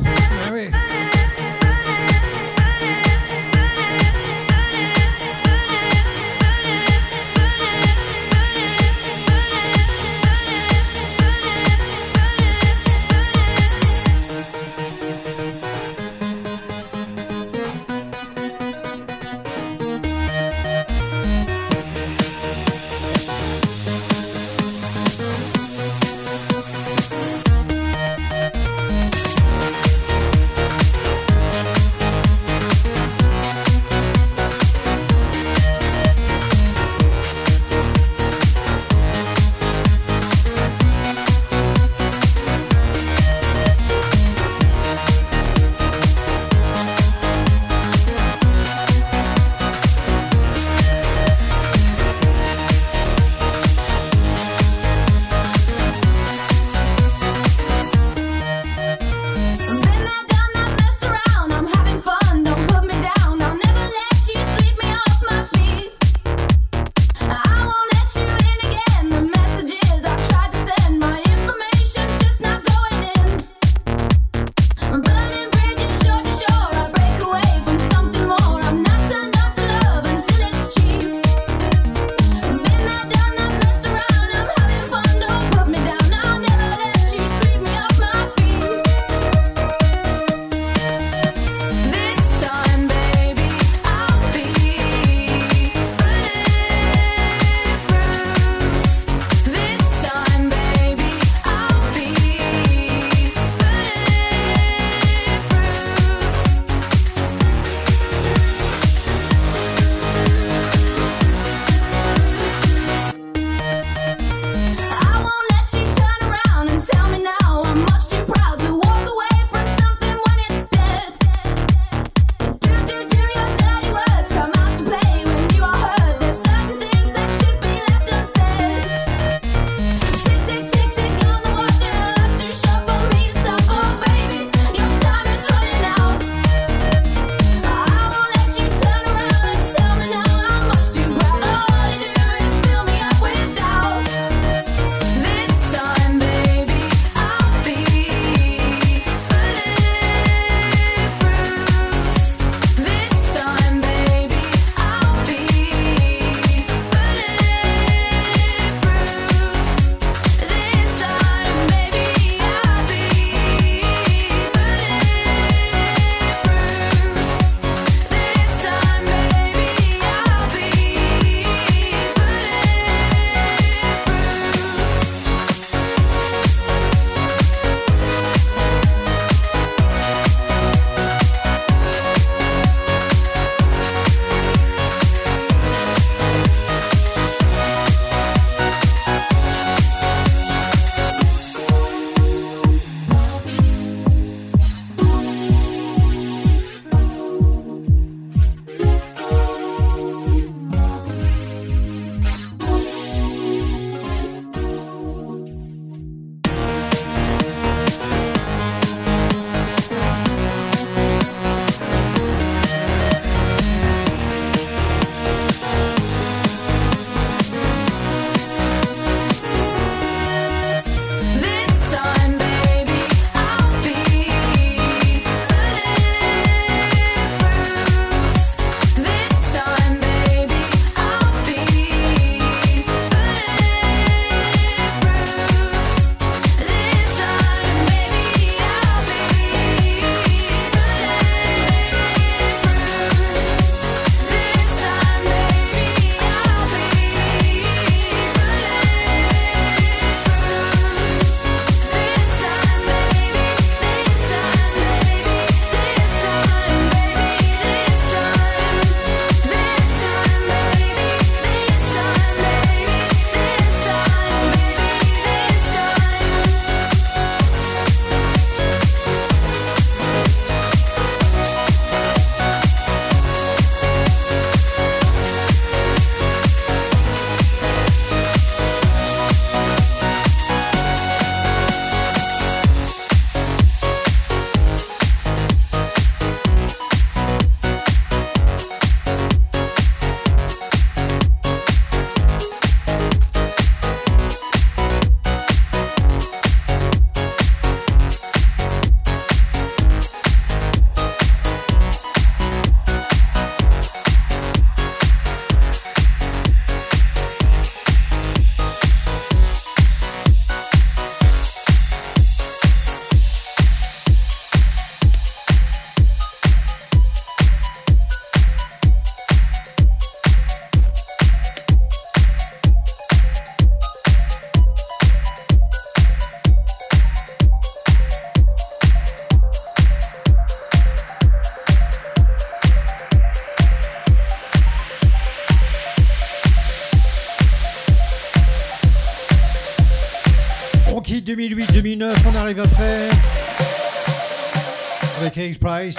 Price, 345.58 345.96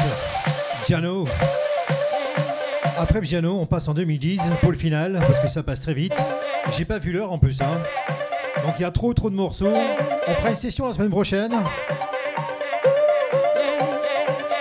Giano. 0.88 1.26
Après 2.98 3.24
Giano, 3.24 3.58
on 3.60 3.66
passe 3.66 3.88
en 3.88 3.94
2010 3.94 4.42
pour 4.62 4.72
le 4.72 4.78
final, 4.78 5.20
parce 5.28 5.40
que 5.40 5.48
ça 5.50 5.64
passe 5.64 5.82
très 5.82 5.94
vite. 5.94 6.16
J'ai 6.72 6.86
pas 6.86 7.00
vu 7.00 7.12
l'heure 7.12 7.32
en 7.32 7.38
plus, 7.38 7.62
hein. 7.62 7.82
Donc 8.64 8.76
il 8.80 8.82
y 8.82 8.86
a 8.86 8.92
trop 8.92 9.14
trop 9.14 9.30
de 9.30 9.36
morceaux. 9.36 9.74
On 10.28 10.34
fera 10.34 10.50
une 10.52 10.58
session 10.58 10.88
la 10.88 10.94
semaine 10.94 11.10
prochaine. 11.12 11.54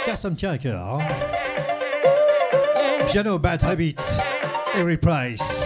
Car 0.04 0.16
ça 0.18 0.28
me 0.30 0.36
tient 0.36 0.50
à 0.50 0.58
cœur. 0.58 0.84
hein. 0.84 0.98
Piano 3.06 3.38
Bad 3.38 3.62
Habits, 3.64 3.96
Eric 4.74 5.00
Price. 5.00 5.63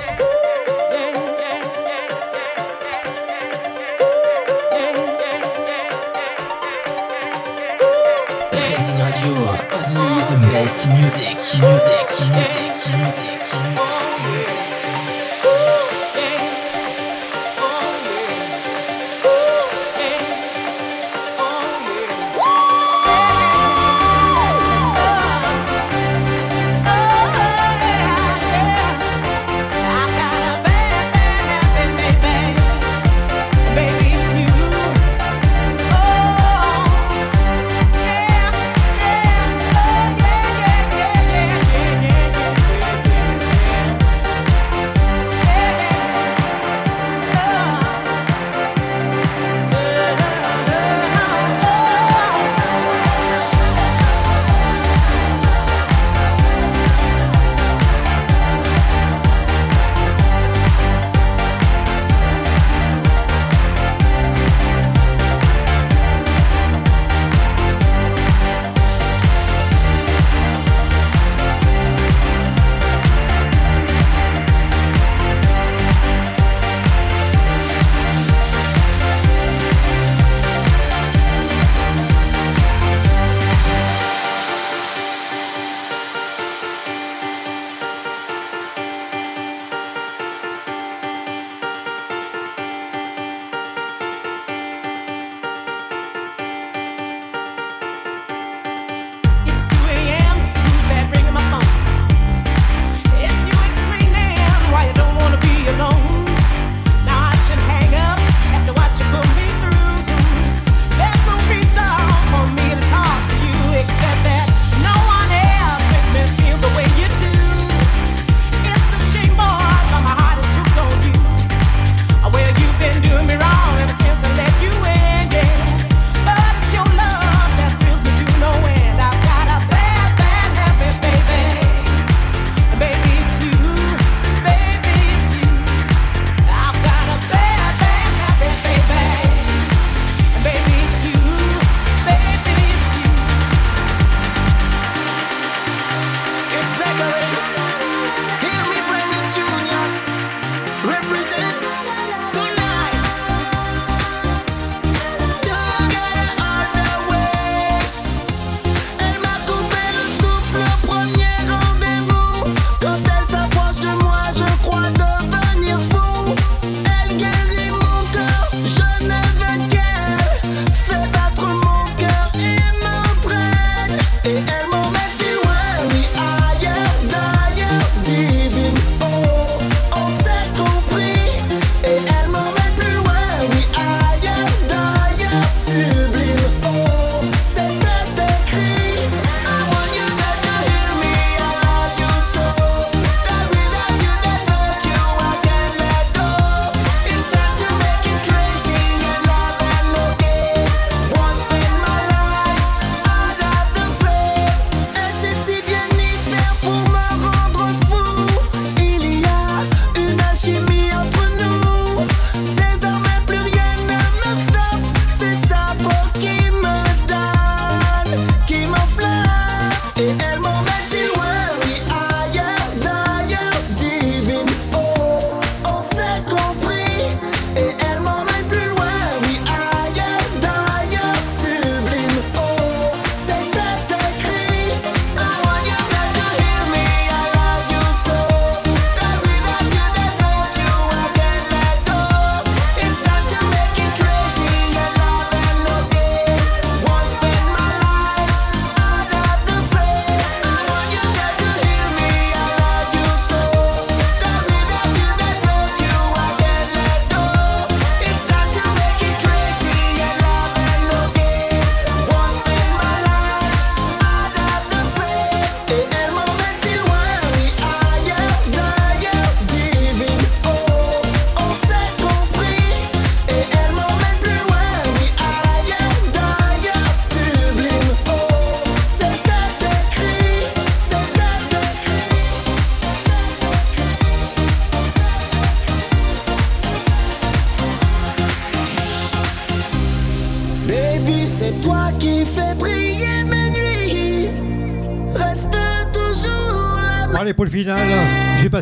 Reading 8.89 9.05
Radio, 9.05 9.33
only 9.35 10.23
the 10.23 10.49
best 10.51 10.89
music, 10.89 11.37
music, 11.61 12.09
music, 12.31 12.97
music, 12.97 13.38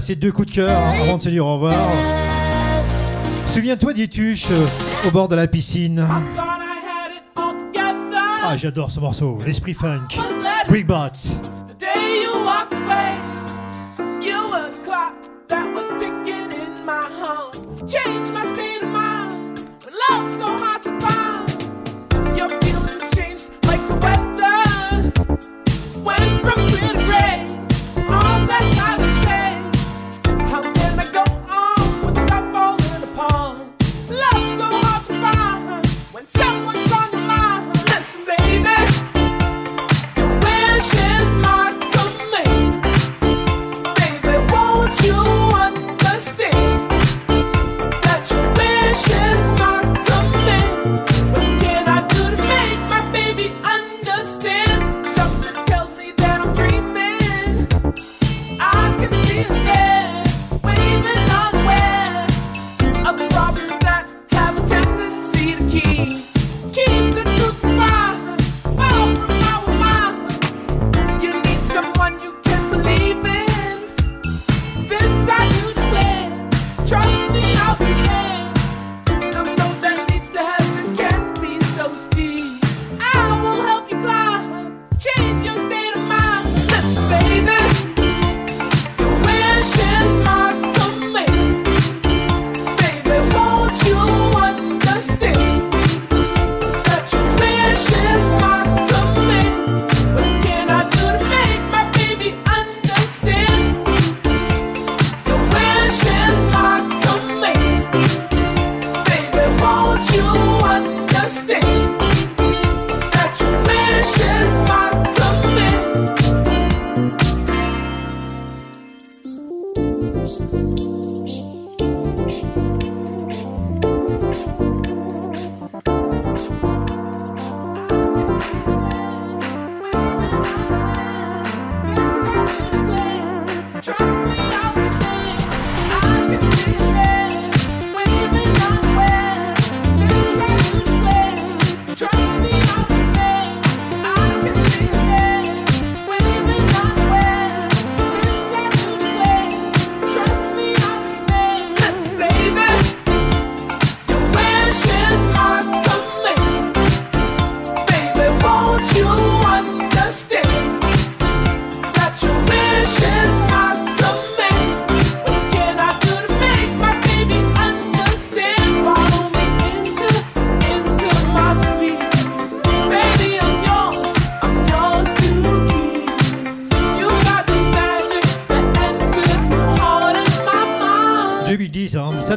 passé 0.07 0.15
deux 0.15 0.31
coups 0.31 0.47
de 0.51 0.55
cœur 0.55 0.79
avant 1.03 1.17
de 1.17 1.23
se 1.23 1.29
dire 1.29 1.45
au 1.45 1.55
revoir. 1.55 1.75
Souviens-toi 3.49 3.93
d'Ituche 3.93 4.47
au 5.05 5.11
bord 5.11 5.27
de 5.27 5.35
la 5.35 5.49
piscine. 5.49 6.07
Ah, 7.35 8.57
j'adore 8.57 8.93
ce 8.93 9.01
morceau, 9.01 9.37
l'esprit 9.45 9.75
funk. 9.75 10.21
Brickbots. 10.69 11.41
The 11.43 11.46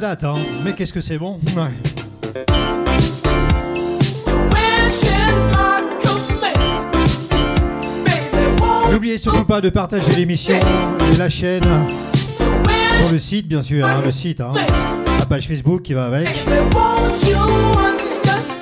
date, 0.09 0.23
hein. 0.23 0.35
mais 0.63 0.73
qu'est-ce 0.73 0.93
que 0.93 1.01
c'est 1.01 1.19
bon 1.19 1.39
Ouais. 1.55 1.69
N'oubliez 8.91 9.19
surtout 9.19 9.45
pas 9.45 9.61
de 9.61 9.69
partager 9.69 10.11
l'émission 10.15 10.59
et 11.11 11.15
la 11.15 11.29
chaîne 11.29 11.61
sur 13.03 13.11
le 13.11 13.19
site, 13.19 13.47
bien 13.47 13.61
sûr, 13.61 13.85
hein, 13.85 14.01
le 14.03 14.11
site, 14.11 14.41
hein, 14.41 14.53
la 15.19 15.25
page 15.25 15.47
Facebook 15.47 15.83
qui 15.83 15.93
va 15.93 16.05
avec. 16.05 16.27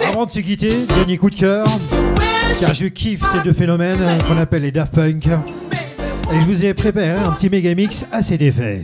Avant 0.05 0.25
de 0.25 0.31
se 0.31 0.39
quitter, 0.39 0.85
dernier 0.85 1.17
coup 1.17 1.29
de 1.29 1.35
cœur, 1.35 1.65
car 2.59 2.73
je 2.73 2.87
kiffe 2.87 3.23
ces 3.31 3.39
deux 3.39 3.53
phénomènes 3.53 4.17
qu'on 4.27 4.37
appelle 4.37 4.63
les 4.63 4.71
Daft 4.71 4.93
Punk. 4.93 5.27
Et 5.27 6.41
je 6.41 6.45
vous 6.45 6.65
ai 6.65 6.73
préparé 6.73 7.11
un 7.11 7.31
petit 7.31 7.49
méga 7.49 7.73
mix 7.73 8.05
assez 8.11 8.37
défait. 8.37 8.81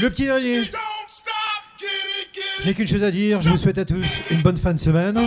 Le 0.00 0.08
petit 0.08 0.24
dernier. 0.24 0.62
Je 2.62 2.66
n'ai 2.66 2.74
qu'une 2.74 2.86
chose 2.86 3.04
à 3.04 3.10
dire, 3.10 3.42
je 3.42 3.50
vous 3.50 3.56
souhaite 3.58 3.76
à 3.76 3.84
tous 3.84 4.06
une 4.30 4.40
bonne 4.40 4.56
fin 4.56 4.72
de 4.72 4.80
semaine. 4.80 5.18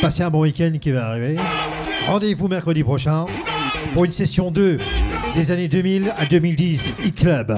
Passez 0.00 0.22
un 0.22 0.30
bon 0.30 0.40
week-end 0.40 0.72
qui 0.78 0.90
va 0.90 1.08
arriver. 1.08 1.36
Rendez-vous 2.06 2.48
mercredi 2.48 2.84
prochain 2.84 3.24
pour 3.94 4.04
une 4.04 4.12
session 4.12 4.50
2 4.50 4.78
des 5.34 5.50
années 5.50 5.68
2000 5.68 6.12
à 6.18 6.26
2010 6.26 6.92
Hit 7.04 7.14
Club. 7.14 7.56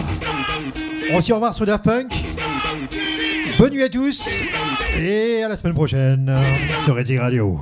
On 1.12 1.20
s'y 1.20 1.32
revoit 1.32 1.52
sur 1.52 1.66
Daft 1.66 1.84
Punk. 1.84 2.12
Bonne 3.58 3.72
nuit 3.72 3.82
à 3.82 3.88
tous 3.88 4.28
et 5.00 5.42
à 5.42 5.48
la 5.48 5.56
semaine 5.56 5.74
prochaine 5.74 6.32
sur 6.84 6.94
Redding 6.94 7.18
Radio. 7.18 7.58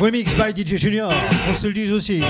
Remix 0.00 0.32
by 0.36 0.52
DJ 0.52 0.76
Junior, 0.78 1.12
on 1.50 1.54
se 1.54 1.66
le 1.66 1.72
dise 1.72 1.92
aussi. 1.92 2.22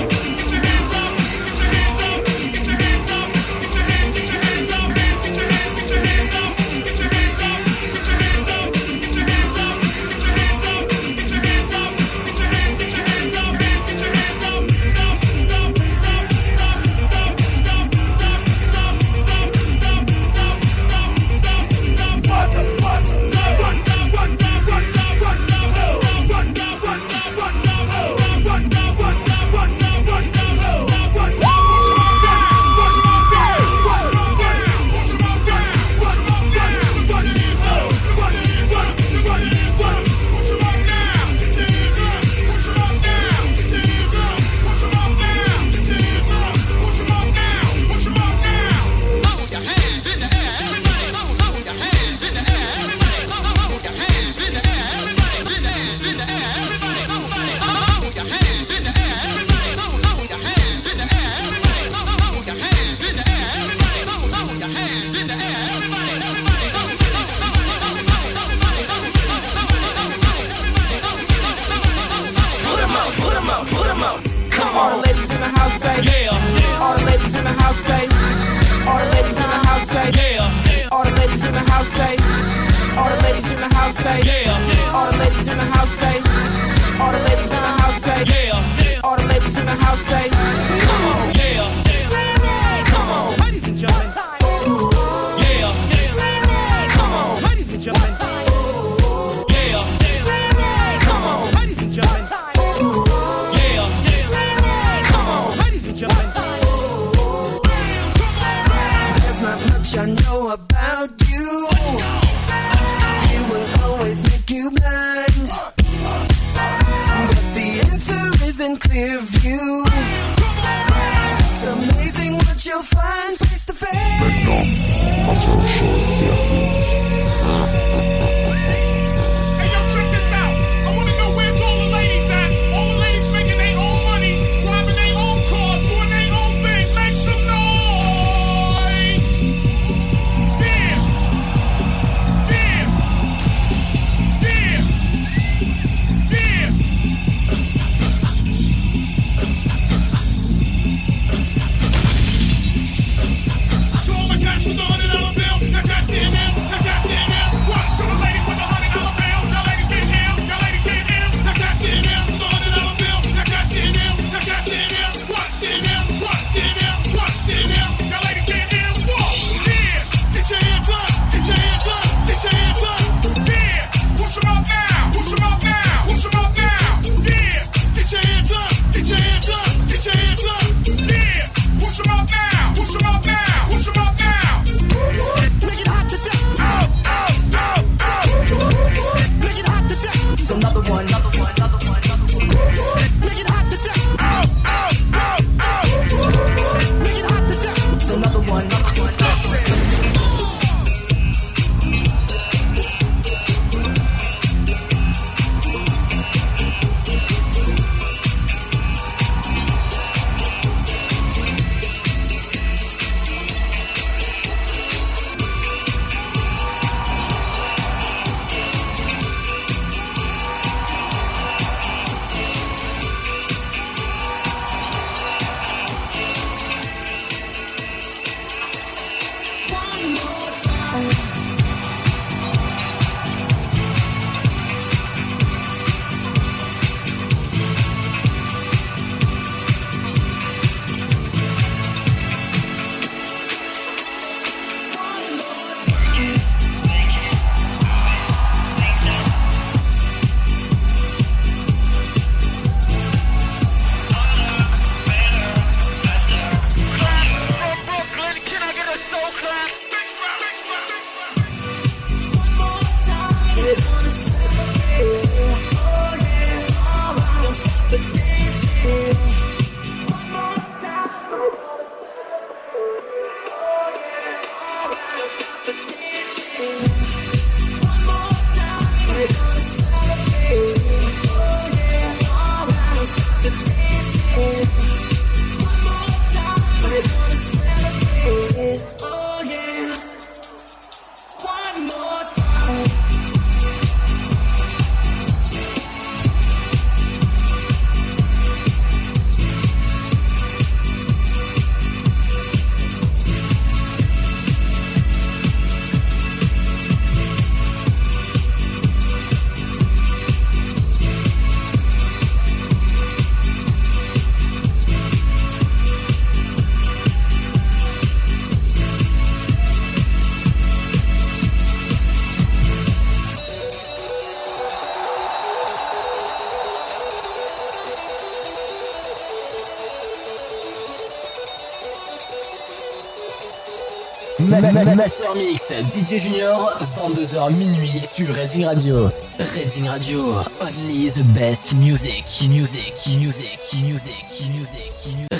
Mix, 335.35 335.71
DJ 335.91 336.17
Junior, 336.17 336.77
22h 336.97 337.53
minuit 337.53 338.05
sur 338.05 338.33
Racing 338.33 338.65
Radio. 338.65 339.09
Racing 339.55 339.87
Radio, 339.87 340.23
only 340.61 341.09
the 341.09 341.23
best 341.33 341.73
music, 341.73 342.25
music, 342.49 342.93
music, 343.19 343.63
music, 343.77 343.83
music. 343.83 344.49
music. 344.51 344.89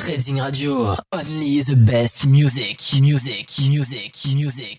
Racing 0.08 0.40
Radio, 0.40 0.96
only 1.12 1.62
the 1.62 1.76
best 1.76 2.26
music, 2.28 2.80
music, 3.02 3.50
music, 3.70 4.16
music. 4.36 4.79